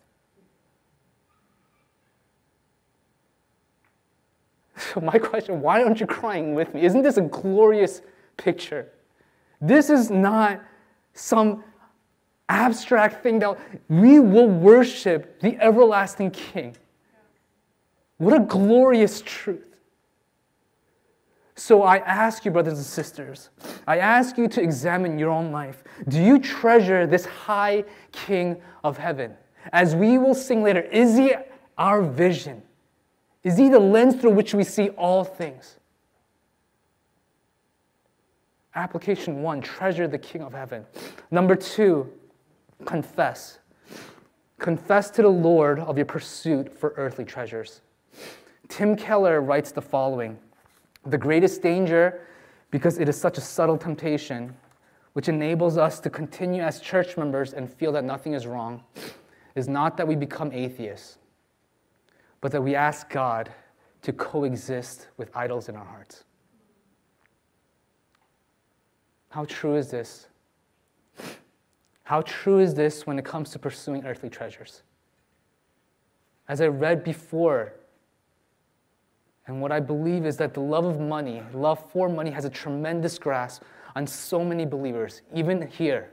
So, 4.76 5.00
my 5.02 5.18
question 5.18 5.62
why 5.62 5.84
aren't 5.84 6.00
you 6.00 6.08
crying 6.08 6.56
with 6.56 6.74
me? 6.74 6.84
Isn't 6.84 7.02
this 7.02 7.18
a 7.18 7.22
glorious 7.22 8.02
picture? 8.38 8.92
This 9.62 9.90
is 9.90 10.12
not 10.12 10.62
some 11.14 11.64
abstract 12.50 13.24
thing 13.24 13.40
that 13.40 13.58
we 13.88 14.20
will 14.20 14.50
worship 14.50 15.40
the 15.40 15.58
everlasting 15.60 16.32
King. 16.32 16.76
What 18.18 18.36
a 18.36 18.40
glorious 18.40 19.22
truth. 19.26 19.73
So 21.56 21.84
I 21.84 21.98
ask 21.98 22.46
you, 22.46 22.52
brothers 22.52 22.78
and 22.78 22.86
sisters, 22.86 23.50
I 23.86 24.00
ask 24.00 24.38
you 24.38 24.48
to 24.50 24.62
examine 24.62 25.20
your 25.20 25.30
own 25.30 25.52
life. 25.52 25.84
Do 26.08 26.20
you 26.20 26.40
treasure 26.40 27.06
this 27.06 27.26
high 27.26 27.84
King 28.12 28.60
of 28.84 28.98
heaven? 28.98 29.36
As 29.72 29.96
we 29.96 30.18
will 30.18 30.34
sing 30.34 30.64
later, 30.64 30.82
is 30.82 31.16
He 31.16 31.36
our 31.78 32.02
vision? 32.02 32.64
Is 33.44 33.58
He 33.58 33.70
the 33.70 33.80
lens 33.80 34.16
through 34.16 34.32
which 34.32 34.54
we 34.54 34.64
see 34.64 34.90
all 34.90 35.24
things? 35.24 35.78
Application 38.76 39.44
one 39.44 39.62
treasure 39.62 40.08
the 40.08 40.18
King 40.18 40.42
of 40.42 40.54
heaven. 40.54 40.86
Number 41.30 41.56
two, 41.56 42.12
confess. 42.86 43.60
Confess 44.58 45.12
to 45.12 45.22
the 45.22 45.30
Lord 45.30 45.80
of 45.80 45.98
your 45.98 46.06
pursuit 46.06 46.74
for 46.74 46.94
earthly 46.98 47.26
treasures. 47.26 47.82
Tim 48.70 48.96
Keller 48.96 49.42
writes 49.42 49.72
the 49.72 49.82
following 49.82 50.40
The 51.06 51.18
greatest 51.18 51.62
danger, 51.62 52.22
because 52.72 52.98
it 52.98 53.10
is 53.10 53.20
such 53.20 53.38
a 53.38 53.42
subtle 53.42 53.78
temptation, 53.78 54.56
which 55.14 55.30
enables 55.30 55.78
us 55.78 56.00
to 56.00 56.10
continue 56.10 56.62
as 56.62 56.80
church 56.80 57.18
members 57.18 57.54
and 57.54 57.72
feel 57.72 57.92
that 57.92 58.04
nothing 58.04 58.34
is 58.34 58.48
wrong, 58.48 58.84
is 59.56 59.68
not 59.68 59.98
that 59.98 60.08
we 60.08 60.16
become 60.16 60.52
atheists, 60.52 61.18
but 62.42 62.52
that 62.52 62.62
we 62.62 62.76
ask 62.76 63.10
God 63.10 63.52
to 64.02 64.12
coexist 64.14 65.08
with 65.18 65.30
idols 65.36 65.70
in 65.70 65.76
our 65.76 65.86
hearts. 65.86 66.24
How 69.30 69.46
true 69.46 69.76
is 69.76 69.90
this? 69.90 70.28
How 72.04 72.22
true 72.22 72.60
is 72.60 72.74
this 72.74 73.08
when 73.08 73.18
it 73.18 73.26
comes 73.26 73.50
to 73.52 73.60
pursuing 73.60 74.06
earthly 74.06 74.30
treasures? 74.30 74.84
As 76.48 76.60
I 76.60 76.68
read 76.68 77.04
before, 77.04 77.74
and 79.48 79.62
what 79.62 79.72
I 79.72 79.80
believe 79.80 80.26
is 80.26 80.38
that 80.38 80.54
the 80.54 80.62
love 80.62 80.86
of 80.86 81.00
money, 81.00 81.44
love 81.54 81.92
for 81.92 82.08
money, 82.08 82.32
has 82.32 82.46
a 82.46 82.50
tremendous 82.50 83.20
grasp 83.20 83.64
on 83.96 84.08
so 84.08 84.44
many 84.44 84.66
believers, 84.66 85.22
even 85.34 85.68
here 85.68 86.12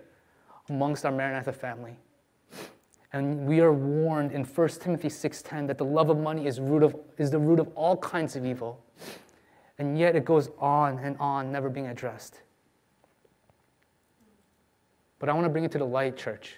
amongst 0.68 1.04
our 1.04 1.12
Maranatha 1.12 1.52
family. 1.52 1.96
And 3.12 3.46
we 3.46 3.60
are 3.60 3.72
warned 3.72 4.32
in 4.32 4.44
1 4.44 4.80
Timothy 4.80 5.08
6:10 5.08 5.66
that 5.66 5.78
the 5.78 5.84
love 5.84 6.10
of 6.10 6.18
money 6.18 6.46
is, 6.46 6.60
root 6.60 6.82
of, 6.82 6.96
is 7.18 7.30
the 7.30 7.38
root 7.38 7.58
of 7.58 7.68
all 7.74 7.96
kinds 7.96 8.36
of 8.36 8.44
evil. 8.44 8.84
And 9.78 9.98
yet 9.98 10.14
it 10.14 10.24
goes 10.24 10.50
on 10.58 10.98
and 10.98 11.16
on, 11.18 11.50
never 11.50 11.68
being 11.68 11.86
addressed. 11.86 12.42
But 15.18 15.28
I 15.28 15.32
want 15.32 15.44
to 15.44 15.48
bring 15.48 15.64
it 15.64 15.72
to 15.72 15.78
the 15.78 15.86
light, 15.86 16.16
church. 16.16 16.56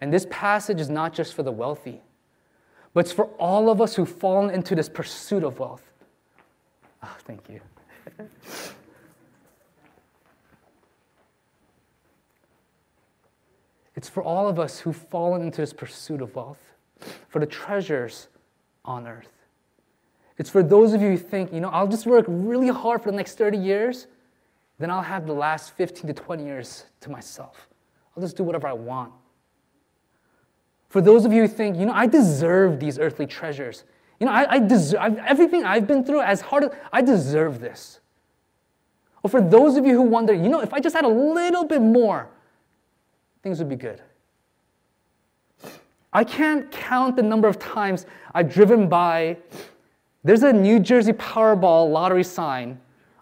And 0.00 0.12
this 0.12 0.26
passage 0.30 0.80
is 0.80 0.90
not 0.90 1.12
just 1.12 1.34
for 1.34 1.42
the 1.42 1.52
wealthy, 1.52 2.02
but 2.94 3.00
it's 3.00 3.12
for 3.12 3.26
all 3.38 3.70
of 3.70 3.80
us 3.80 3.94
who've 3.94 4.08
fallen 4.08 4.50
into 4.50 4.74
this 4.74 4.88
pursuit 4.88 5.44
of 5.44 5.58
wealth. 5.58 5.82
Oh, 7.02 7.16
thank 7.20 7.48
you. 7.48 7.60
it's 13.96 14.08
for 14.08 14.22
all 14.22 14.48
of 14.48 14.58
us 14.58 14.78
who've 14.78 14.96
fallen 14.96 15.42
into 15.42 15.60
this 15.60 15.72
pursuit 15.72 16.22
of 16.22 16.34
wealth, 16.34 16.72
for 17.28 17.38
the 17.40 17.46
treasures 17.46 18.28
on 18.84 19.06
earth. 19.06 19.32
It's 20.38 20.50
for 20.50 20.62
those 20.62 20.92
of 20.92 21.02
you 21.02 21.10
who 21.10 21.16
think, 21.16 21.52
you 21.52 21.60
know, 21.60 21.68
I'll 21.70 21.88
just 21.88 22.06
work 22.06 22.24
really 22.28 22.68
hard 22.68 23.02
for 23.02 23.10
the 23.10 23.16
next 23.16 23.38
30 23.38 23.58
years 23.58 24.06
then 24.82 24.90
I'll 24.90 25.00
have 25.00 25.26
the 25.28 25.32
last 25.32 25.76
15 25.76 26.08
to 26.08 26.12
20 26.12 26.44
years 26.44 26.86
to 27.02 27.10
myself. 27.10 27.68
I'll 28.16 28.22
just 28.22 28.36
do 28.36 28.42
whatever 28.42 28.66
I 28.66 28.72
want. 28.72 29.12
For 30.92 31.00
those 31.00 31.24
of 31.24 31.32
you 31.32 31.40
who 31.40 31.48
think, 31.48 31.78
you 31.78 31.86
know, 31.86 31.94
I 31.94 32.06
deserve 32.06 32.78
these 32.78 32.98
earthly 32.98 33.26
treasures. 33.26 33.84
You 34.20 34.26
know, 34.26 34.32
I, 34.32 34.56
I 34.56 34.58
deserve 34.58 35.16
everything 35.26 35.64
I've 35.64 35.86
been 35.86 36.04
through, 36.04 36.20
as 36.20 36.42
hard 36.42 36.64
as 36.64 36.70
I 36.92 37.00
deserve 37.00 37.60
this. 37.60 38.00
Or 39.22 39.30
for 39.30 39.40
those 39.40 39.78
of 39.78 39.86
you 39.86 39.94
who 39.94 40.02
wonder, 40.02 40.34
you 40.34 40.50
know, 40.50 40.60
if 40.60 40.74
I 40.74 40.80
just 40.80 40.94
had 40.94 41.06
a 41.06 41.08
little 41.08 41.64
bit 41.64 41.80
more, 41.80 42.28
things 43.42 43.58
would 43.58 43.70
be 43.70 43.76
good. 43.76 44.02
I 46.12 46.24
can't 46.24 46.70
count 46.70 47.16
the 47.16 47.22
number 47.22 47.48
of 47.48 47.58
times 47.58 48.04
I've 48.34 48.52
driven 48.52 48.86
by. 48.86 49.38
There's 50.22 50.42
a 50.42 50.52
New 50.52 50.78
Jersey 50.78 51.14
Powerball 51.14 51.90
lottery 51.90 52.22
sign 52.22 52.78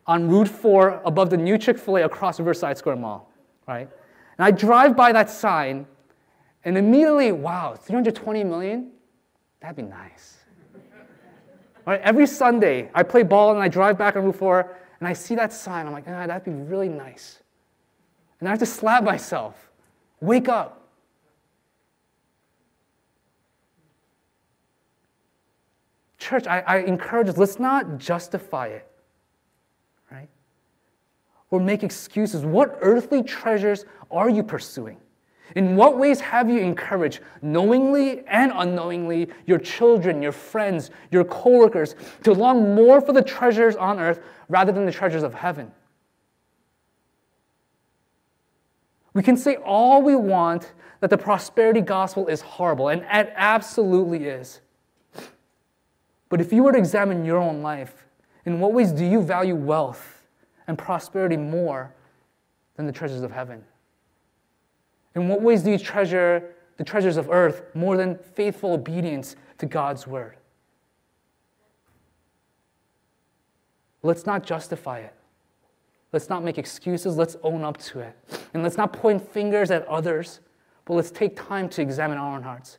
on 0.08 0.28
Route 0.28 0.48
4 0.48 1.02
above 1.04 1.30
the 1.30 1.36
new 1.36 1.56
Chick 1.56 1.78
fil 1.78 1.98
A 1.98 2.02
across 2.02 2.40
Riverside 2.40 2.78
Square 2.78 2.96
Mall, 2.96 3.30
right? 3.68 3.88
And 4.38 4.44
I 4.44 4.50
drive 4.50 4.96
by 4.96 5.12
that 5.12 5.30
sign, 5.30 5.86
and 6.64 6.76
immediately, 6.76 7.32
wow, 7.32 7.74
320 7.74 8.44
million? 8.44 8.90
That'd 9.60 9.76
be 9.76 9.82
nice. 9.82 10.38
right? 11.86 12.00
Every 12.02 12.26
Sunday, 12.26 12.90
I 12.94 13.02
play 13.02 13.22
ball 13.22 13.52
and 13.52 13.60
I 13.60 13.68
drive 13.68 13.96
back 13.96 14.16
on 14.16 14.24
Route 14.24 14.36
4, 14.36 14.76
and 15.00 15.08
I 15.08 15.12
see 15.12 15.34
that 15.34 15.52
sign. 15.52 15.86
I'm 15.86 15.92
like, 15.92 16.04
ah, 16.06 16.26
that'd 16.26 16.44
be 16.44 16.50
really 16.50 16.88
nice. 16.88 17.40
And 18.38 18.48
I 18.48 18.52
have 18.52 18.58
to 18.60 18.66
slap 18.66 19.04
myself. 19.04 19.70
Wake 20.20 20.48
up. 20.48 20.88
Church, 26.18 26.46
I, 26.46 26.60
I 26.60 26.76
encourage 26.78 27.34
let's 27.38 27.58
not 27.58 27.96
justify 27.96 28.68
it 28.68 28.86
right? 30.12 30.28
or 31.50 31.58
make 31.58 31.82
excuses. 31.82 32.44
What 32.44 32.78
earthly 32.82 33.22
treasures 33.22 33.86
are 34.10 34.28
you 34.28 34.42
pursuing? 34.42 34.98
In 35.56 35.76
what 35.76 35.98
ways 35.98 36.20
have 36.20 36.48
you 36.48 36.60
encouraged, 36.60 37.20
knowingly 37.42 38.26
and 38.26 38.52
unknowingly, 38.54 39.28
your 39.46 39.58
children, 39.58 40.22
your 40.22 40.32
friends, 40.32 40.90
your 41.10 41.24
coworkers 41.24 41.94
to 42.22 42.32
long 42.32 42.74
more 42.74 43.00
for 43.00 43.12
the 43.12 43.22
treasures 43.22 43.76
on 43.76 43.98
earth 43.98 44.20
rather 44.48 44.72
than 44.72 44.86
the 44.86 44.92
treasures 44.92 45.22
of 45.22 45.34
heaven? 45.34 45.72
We 49.12 49.22
can 49.22 49.36
say 49.36 49.56
all 49.56 50.02
we 50.02 50.14
want 50.14 50.72
that 51.00 51.10
the 51.10 51.18
prosperity 51.18 51.80
gospel 51.80 52.28
is 52.28 52.40
horrible, 52.40 52.88
and 52.88 53.02
it 53.02 53.32
absolutely 53.34 54.26
is. 54.26 54.60
But 56.28 56.40
if 56.40 56.52
you 56.52 56.62
were 56.62 56.72
to 56.72 56.78
examine 56.78 57.24
your 57.24 57.38
own 57.38 57.60
life, 57.60 58.06
in 58.44 58.60
what 58.60 58.72
ways 58.72 58.92
do 58.92 59.04
you 59.04 59.20
value 59.20 59.56
wealth? 59.56 60.20
and 60.70 60.78
prosperity 60.78 61.36
more 61.36 61.92
than 62.76 62.86
the 62.86 62.92
treasures 62.92 63.22
of 63.22 63.32
heaven? 63.32 63.64
In 65.14 65.28
what 65.28 65.42
ways 65.42 65.62
do 65.62 65.70
you 65.70 65.78
treasure 65.78 66.54
the 66.76 66.84
treasures 66.84 67.16
of 67.16 67.30
earth 67.30 67.62
more 67.74 67.96
than 67.96 68.16
faithful 68.16 68.72
obedience 68.72 69.36
to 69.58 69.66
God's 69.66 70.06
word? 70.06 70.36
Let's 74.02 74.24
not 74.24 74.44
justify 74.44 75.00
it. 75.00 75.14
Let's 76.12 76.28
not 76.28 76.42
make 76.42 76.58
excuses. 76.58 77.16
Let's 77.16 77.36
own 77.42 77.62
up 77.62 77.78
to 77.78 78.00
it. 78.00 78.16
And 78.54 78.62
let's 78.62 78.76
not 78.76 78.92
point 78.92 79.22
fingers 79.30 79.70
at 79.70 79.86
others, 79.86 80.40
but 80.84 80.94
let's 80.94 81.10
take 81.10 81.36
time 81.36 81.68
to 81.70 81.82
examine 81.82 82.18
our 82.18 82.34
own 82.34 82.42
hearts. 82.42 82.78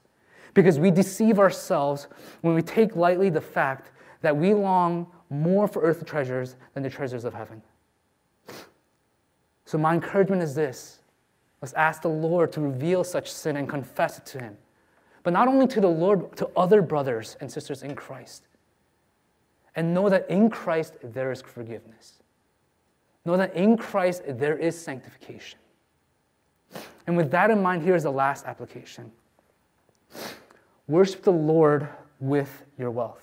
Because 0.54 0.80
we 0.80 0.92
deceive 0.92 1.40
ourselves 1.40 2.08
when 2.42 2.56
we 2.56 2.62
take 2.62 2.96
lightly 2.96 3.30
the 3.30 3.40
fact 3.40 3.92
that 4.22 4.36
we 4.36 4.54
long 4.54 5.08
more 5.30 5.68
for 5.68 5.82
earthly 5.82 6.06
treasures 6.06 6.56
than 6.74 6.84
the 6.84 6.90
treasures 6.90 7.24
of 7.24 7.34
heaven. 7.34 7.62
So, 9.66 9.78
my 9.78 9.94
encouragement 9.94 10.42
is 10.42 10.54
this 10.54 11.01
let's 11.62 11.74
ask 11.74 12.02
the 12.02 12.10
Lord 12.10 12.52
to 12.54 12.62
reveal 12.62 13.04
such 13.04 13.32
sin 13.32 13.58
and 13.58 13.70
confess 13.70 14.18
it 14.18 14.26
to 14.28 14.40
Him. 14.40 14.58
But 15.24 15.34
not 15.34 15.48
only 15.48 15.68
to 15.68 15.82
the 15.82 15.88
Lord, 15.88 16.36
to 16.38 16.50
other 16.56 16.82
brothers 16.82 17.38
and 17.40 17.52
sisters 17.52 17.84
in 17.84 17.96
Christ. 17.96 18.48
And 19.76 19.94
know 19.94 20.10
that 20.10 20.30
in 20.30 20.50
Christ 20.50 20.96
there 21.04 21.32
is 21.32 21.42
forgiveness. 21.42 22.22
Know 23.24 23.38
that 23.38 23.56
in 23.56 23.78
Christ 23.78 24.24
there 24.28 24.58
is 24.58 24.80
sanctification. 24.80 25.60
And 27.08 27.16
with 27.16 27.32
that 27.32 27.52
in 27.52 27.62
mind, 27.62 27.84
here's 27.84 28.04
the 28.04 28.12
last 28.12 28.46
application 28.46 29.12
worship 30.88 31.24
the 31.24 31.32
Lord 31.32 31.88
with 32.20 32.64
your 32.78 32.92
wealth. 32.92 33.22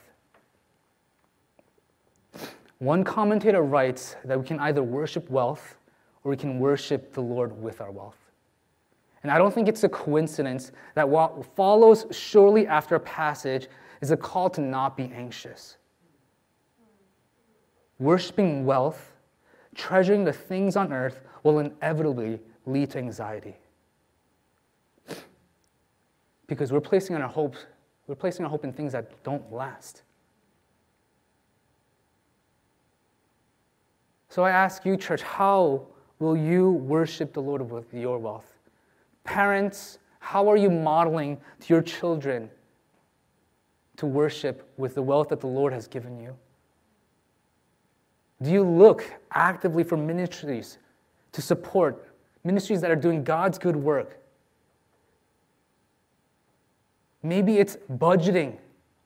One 2.79 3.03
commentator 3.03 3.63
writes 3.63 4.17
that 4.25 4.39
we 4.39 4.47
can 4.47 4.61
either 4.61 4.83
worship 4.83 5.29
wealth 5.29 5.77
or 6.23 6.31
we 6.31 6.37
can 6.37 6.59
worship 6.61 7.13
the 7.13 7.21
Lord 7.21 7.61
with 7.61 7.81
our 7.81 7.91
wealth. 7.91 8.28
And 9.23 9.33
I 9.33 9.39
don't 9.39 9.53
think 9.53 9.69
it's 9.69 9.85
a 9.85 9.89
coincidence 9.89 10.73
that 10.95 11.09
what 11.09 11.45
follows 11.57 12.07
shortly 12.11 12.67
after 12.67 12.95
a 12.95 13.01
passage 13.01 13.69
is 14.01 14.11
a 14.11 14.17
call 14.17 14.49
to 14.51 14.61
not 14.61 14.97
be 14.97 15.11
anxious. 15.15 15.77
Worshipping 17.99 18.65
wealth, 18.65 19.13
treasuring 19.75 20.25
the 20.25 20.33
things 20.33 20.77
on 20.77 20.93
earth, 20.93 21.23
will 21.43 21.59
inevitably 21.59 22.39
lead 22.67 22.91
to 22.91 22.99
anxiety. 22.99 23.57
Because 26.47 26.73
we're 26.73 26.81
placing 26.81 27.17
our 27.17 27.29
hope, 27.29 27.57
we're 28.07 28.15
placing 28.15 28.45
our 28.45 28.51
hope 28.51 28.65
in 28.65 28.73
things 28.73 28.93
that 28.93 29.23
don't 29.25 29.53
last. 29.53 30.03
So 34.29 34.45
I 34.45 34.51
ask 34.51 34.85
you, 34.85 34.97
church, 34.97 35.23
how 35.23 35.87
will 36.19 36.37
you 36.37 36.71
worship 36.71 37.33
the 37.33 37.41
Lord 37.41 37.69
with 37.69 37.93
your 37.93 38.19
wealth? 38.19 38.58
Parents, 39.29 39.99
how 40.21 40.49
are 40.49 40.57
you 40.57 40.71
modeling 40.71 41.37
to 41.61 41.75
your 41.75 41.83
children 41.83 42.49
to 43.97 44.07
worship 44.07 44.67
with 44.79 44.95
the 44.95 45.03
wealth 45.03 45.29
that 45.29 45.41
the 45.41 45.47
Lord 45.47 45.71
has 45.75 45.87
given 45.87 46.19
you? 46.19 46.35
Do 48.41 48.51
you 48.51 48.63
look 48.63 49.05
actively 49.33 49.85
for 49.85 49.99
ministries 49.99 50.79
to 51.33 51.43
support 51.43 52.09
ministries 52.43 52.81
that 52.81 52.91
are 52.91 52.97
doing 52.97 53.23
God's 53.23 53.59
good 53.59 53.77
work? 53.77 54.19
Maybe 57.23 57.59
it's 57.59 57.77
budgeting, 57.99 58.57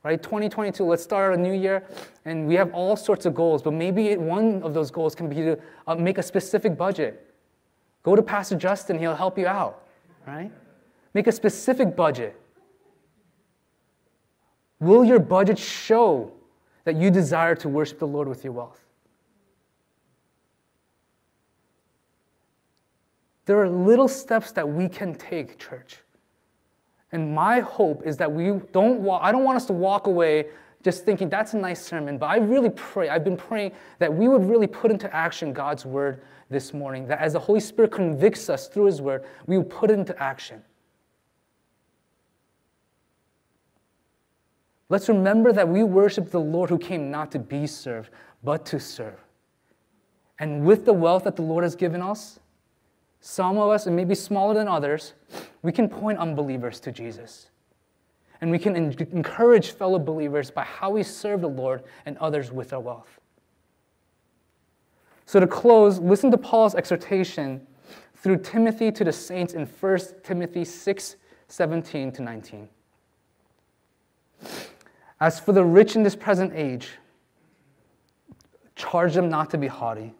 right? 0.05 0.23
2022, 0.23 0.85
let's 0.85 1.03
start 1.03 1.35
a 1.35 1.37
new 1.37 1.53
year, 1.53 1.85
and 2.27 2.47
we 2.47 2.55
have 2.55 2.73
all 2.73 2.95
sorts 2.95 3.27
of 3.27 3.35
goals, 3.35 3.61
but 3.61 3.73
maybe 3.73 4.17
one 4.17 4.63
of 4.63 4.73
those 4.73 4.93
goals 4.93 5.17
can 5.17 5.29
be 5.29 5.35
to 5.35 5.59
uh, 5.89 5.97
make 5.97 6.19
a 6.19 6.23
specific 6.23 6.77
budget. 6.77 7.35
Go 8.05 8.15
to 8.15 8.23
Pastor 8.23 8.55
Justin, 8.55 9.01
he'll 9.01 9.17
help 9.17 9.37
you 9.37 9.49
out, 9.49 9.83
right? 10.27 10.51
Make 11.15 11.27
a 11.27 11.33
specific 11.33 11.95
budget. 11.95 12.39
Will 14.81 15.05
your 15.05 15.19
budget 15.19 15.59
show 15.59 16.33
that 16.85 16.97
you 16.97 17.11
desire 17.11 17.55
to 17.57 17.69
worship 17.69 17.99
the 17.99 18.07
Lord 18.07 18.29
with 18.29 18.43
your 18.43 18.53
wealth? 18.53 18.81
There 23.45 23.61
are 23.61 23.69
little 23.69 24.09
steps 24.09 24.53
that 24.53 24.69
we 24.69 24.89
can 24.89 25.15
take, 25.15 25.59
church. 25.59 25.99
And 27.11 27.35
my 27.35 27.61
hope 27.61 28.07
is 28.07 28.17
that 28.17 28.33
we 28.33 28.53
don't 28.73 29.01
walk, 29.01 29.21
I 29.23 29.33
don't 29.33 29.45
want 29.45 29.57
us 29.57 29.67
to 29.67 29.73
walk 29.73 30.07
away 30.07 30.47
just 30.83 31.05
thinking 31.05 31.29
that's 31.29 31.55
a 31.55 31.59
nice 31.59 31.85
sermon, 31.85 32.19
but 32.19 32.27
I 32.27 32.37
really 32.37 32.71
pray, 32.71 33.09
I've 33.09 33.25
been 33.25 33.37
praying 33.37 33.73
that 33.99 34.13
we 34.13 34.29
would 34.29 34.45
really 34.45 34.67
put 34.67 34.91
into 34.91 35.15
action 35.15 35.53
God's 35.53 35.87
word 35.87 36.23
this 36.51 36.75
morning, 36.75 37.07
that 37.07 37.21
as 37.21 37.35
the 37.35 37.39
Holy 37.39 37.61
Spirit 37.61 37.93
convicts 37.93 38.51
us 38.51 38.69
through 38.69 38.87
his 38.87 39.01
word, 39.01 39.25
we 39.47 39.57
will 39.57 39.65
put 39.65 39.91
it 39.91 39.99
into 39.99 40.21
action. 40.23 40.63
Let's 44.89 45.09
remember 45.09 45.53
that 45.53 45.67
we 45.67 45.85
worship 45.85 46.31
the 46.31 46.41
Lord 46.41 46.69
who 46.69 46.79
came 46.79 47.11
not 47.11 47.31
to 47.33 47.39
be 47.39 47.67
served, 47.67 48.11
but 48.43 48.67
to 48.67 48.79
serve. 48.79 49.19
And 50.39 50.65
with 50.67 50.85
the 50.85 50.93
wealth 50.93 51.25
that 51.25 51.37
the 51.37 51.43
Lord 51.43 51.63
has 51.65 51.77
given 51.77 52.03
us, 52.03 52.41
some 53.21 53.57
of 53.57 53.71
us, 53.71 53.87
and 53.87 53.95
maybe 53.95 54.17
smaller 54.17 54.53
than 54.53 54.67
others, 54.67 55.15
we 55.63 55.71
can 55.71 55.89
point 55.89 56.19
unbelievers 56.19 56.81
to 56.81 56.91
Jesus. 56.91 57.52
And 58.43 58.51
we 58.51 58.59
can 58.59 58.75
encourage 58.75 59.71
fellow 59.71 60.01
believers 60.01 60.51
by 60.51 60.65
how 60.65 60.91
we 60.91 61.05
serve 61.05 61.41
the 61.41 61.49
Lord 61.49 61.85
and 62.05 62.19
others 62.19 62.51
with 62.51 62.73
our 62.73 62.81
wealth. 62.81 63.21
So, 65.27 65.39
to 65.39 65.47
close, 65.47 66.01
listen 66.01 66.33
to 66.33 66.37
Paul's 66.37 66.75
exhortation 66.75 67.65
through 68.17 68.39
Timothy 68.39 68.91
to 68.91 69.05
the 69.05 69.13
saints 69.13 69.55
in 69.55 69.65
1 69.65 69.99
Timothy 70.25 70.65
6 70.65 71.17
17 71.47 72.13
to 72.13 72.23
19. 72.23 72.69
As 75.21 75.39
for 75.39 75.53
the 75.53 75.65
rich 75.65 75.95
in 75.95 76.03
this 76.03 76.17
present 76.17 76.53
age, 76.53 76.91
charge 78.75 79.15
them 79.15 79.29
not 79.29 79.51
to 79.51 79.59
be 79.59 79.69
haughty, 79.69 80.13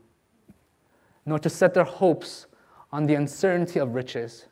nor 1.27 1.41
to 1.41 1.51
set 1.51 1.75
their 1.75 1.85
hopes 1.85 2.47
on 2.93 3.07
the 3.07 3.15
uncertainty 3.15 3.81
of 3.81 3.97
riches, 3.97 4.47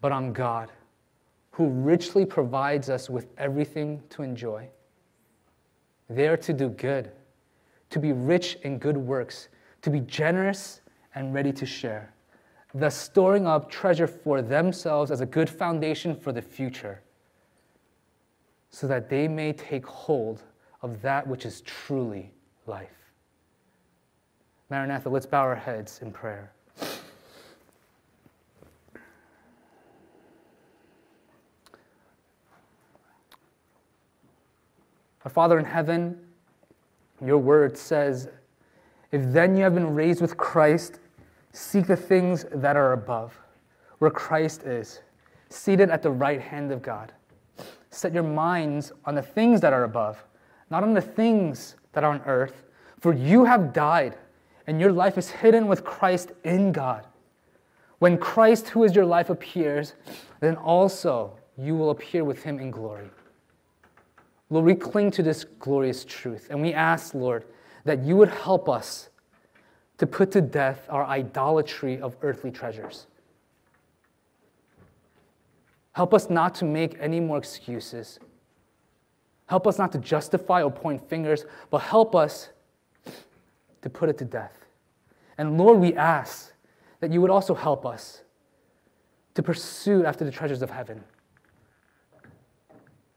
but 0.00 0.12
on 0.12 0.32
God, 0.32 0.70
who 1.54 1.68
richly 1.68 2.26
provides 2.26 2.90
us 2.90 3.08
with 3.08 3.28
everything 3.38 4.02
to 4.10 4.24
enjoy. 4.24 4.68
They 6.10 6.26
are 6.26 6.36
to 6.38 6.52
do 6.52 6.68
good, 6.68 7.12
to 7.90 8.00
be 8.00 8.12
rich 8.12 8.58
in 8.62 8.78
good 8.78 8.96
works, 8.96 9.48
to 9.82 9.90
be 9.90 10.00
generous 10.00 10.80
and 11.14 11.32
ready 11.32 11.52
to 11.52 11.64
share, 11.64 12.12
thus 12.74 12.96
storing 12.96 13.46
up 13.46 13.70
treasure 13.70 14.08
for 14.08 14.42
themselves 14.42 15.12
as 15.12 15.20
a 15.20 15.26
good 15.26 15.48
foundation 15.48 16.16
for 16.16 16.32
the 16.32 16.42
future, 16.42 17.00
so 18.70 18.88
that 18.88 19.08
they 19.08 19.28
may 19.28 19.52
take 19.52 19.86
hold 19.86 20.42
of 20.82 21.00
that 21.02 21.24
which 21.24 21.46
is 21.46 21.60
truly 21.60 22.32
life. 22.66 23.12
Maranatha, 24.70 25.08
let's 25.08 25.24
bow 25.24 25.42
our 25.42 25.54
heads 25.54 26.00
in 26.02 26.10
prayer. 26.10 26.50
Our 35.24 35.30
Father 35.30 35.58
in 35.58 35.64
heaven, 35.64 36.18
your 37.24 37.38
word 37.38 37.78
says, 37.78 38.28
If 39.10 39.32
then 39.32 39.56
you 39.56 39.62
have 39.62 39.74
been 39.74 39.94
raised 39.94 40.20
with 40.20 40.36
Christ, 40.36 41.00
seek 41.52 41.86
the 41.86 41.96
things 41.96 42.44
that 42.52 42.76
are 42.76 42.92
above, 42.92 43.38
where 43.98 44.10
Christ 44.10 44.64
is, 44.64 45.00
seated 45.48 45.88
at 45.88 46.02
the 46.02 46.10
right 46.10 46.40
hand 46.40 46.72
of 46.72 46.82
God. 46.82 47.12
Set 47.90 48.12
your 48.12 48.22
minds 48.22 48.92
on 49.06 49.14
the 49.14 49.22
things 49.22 49.60
that 49.62 49.72
are 49.72 49.84
above, 49.84 50.22
not 50.68 50.82
on 50.82 50.92
the 50.92 51.00
things 51.00 51.76
that 51.92 52.04
are 52.04 52.12
on 52.12 52.20
earth, 52.26 52.64
for 53.00 53.14
you 53.14 53.44
have 53.44 53.72
died, 53.72 54.18
and 54.66 54.80
your 54.80 54.92
life 54.92 55.16
is 55.16 55.30
hidden 55.30 55.68
with 55.68 55.84
Christ 55.84 56.32
in 56.42 56.72
God. 56.72 57.06
When 57.98 58.18
Christ, 58.18 58.68
who 58.68 58.84
is 58.84 58.94
your 58.94 59.06
life, 59.06 59.30
appears, 59.30 59.94
then 60.40 60.56
also 60.56 61.38
you 61.56 61.76
will 61.76 61.90
appear 61.90 62.24
with 62.24 62.42
him 62.42 62.58
in 62.58 62.70
glory. 62.70 63.08
Lord, 64.50 64.64
we 64.64 64.74
cling 64.74 65.10
to 65.12 65.22
this 65.22 65.44
glorious 65.44 66.04
truth 66.04 66.48
and 66.50 66.60
we 66.60 66.72
ask, 66.72 67.14
Lord, 67.14 67.44
that 67.84 68.04
you 68.04 68.16
would 68.16 68.28
help 68.28 68.68
us 68.68 69.08
to 69.98 70.06
put 70.06 70.30
to 70.32 70.40
death 70.40 70.86
our 70.88 71.04
idolatry 71.04 72.00
of 72.00 72.16
earthly 72.22 72.50
treasures. 72.50 73.06
Help 75.92 76.12
us 76.12 76.28
not 76.28 76.54
to 76.56 76.64
make 76.64 76.96
any 76.98 77.20
more 77.20 77.38
excuses. 77.38 78.18
Help 79.46 79.66
us 79.66 79.78
not 79.78 79.92
to 79.92 79.98
justify 79.98 80.62
or 80.62 80.70
point 80.70 81.08
fingers, 81.08 81.44
but 81.70 81.78
help 81.78 82.16
us 82.16 82.48
to 83.82 83.90
put 83.90 84.08
it 84.08 84.18
to 84.18 84.24
death. 84.24 84.64
And 85.38 85.56
Lord, 85.58 85.78
we 85.78 85.94
ask 85.94 86.52
that 87.00 87.12
you 87.12 87.20
would 87.20 87.30
also 87.30 87.54
help 87.54 87.86
us 87.86 88.22
to 89.34 89.42
pursue 89.42 90.04
after 90.04 90.24
the 90.24 90.30
treasures 90.30 90.62
of 90.62 90.70
heaven. 90.70 91.04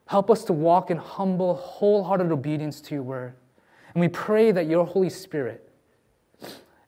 Help 0.07 0.31
us 0.31 0.43
to 0.45 0.53
walk 0.53 0.89
in 0.89 0.97
humble, 0.97 1.55
wholehearted 1.55 2.31
obedience 2.31 2.81
to 2.81 2.95
your 2.95 3.03
word. 3.03 3.33
And 3.93 4.01
we 4.01 4.07
pray 4.07 4.51
that 4.51 4.67
your 4.67 4.85
Holy 4.85 5.09
Spirit, 5.09 5.69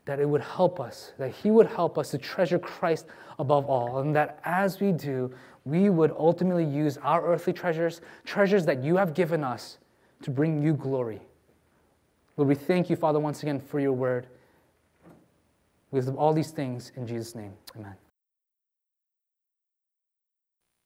that 0.06 0.20
it 0.20 0.28
would 0.28 0.42
help 0.42 0.80
us, 0.80 1.14
that 1.18 1.32
He 1.32 1.52
would 1.52 1.68
help 1.68 1.98
us 1.98 2.12
to 2.12 2.18
treasure 2.18 2.60
Christ 2.60 3.06
above 3.38 3.66
all, 3.66 4.00
and 4.00 4.16
that 4.16 4.40
as 4.44 4.80
we 4.80 4.92
do, 4.92 5.34
we 5.66 5.90
would 5.90 6.12
ultimately 6.18 6.66
use 6.66 6.98
our 6.98 7.26
earthly 7.26 7.54
treasures, 7.54 8.02
treasures 8.26 8.66
that 8.66 8.84
you 8.84 8.98
have 8.98 9.14
given 9.14 9.44
us, 9.44 9.78
to 10.22 10.32
bring 10.32 10.62
you 10.62 10.74
glory. 10.74 11.22
Lord, 12.38 12.50
we 12.50 12.56
thank 12.56 12.90
you, 12.90 12.96
Father, 12.96 13.20
once 13.20 13.42
again 13.44 13.60
for 13.60 13.80
your 13.80 13.94
word. 13.94 14.28
We 15.92 16.00
have 16.00 16.16
all 16.16 16.34
these 16.34 16.52
things 16.52 16.92
in 16.96 17.08
Jesus' 17.08 17.36
name. 17.36 17.54
Amen. 17.76 17.96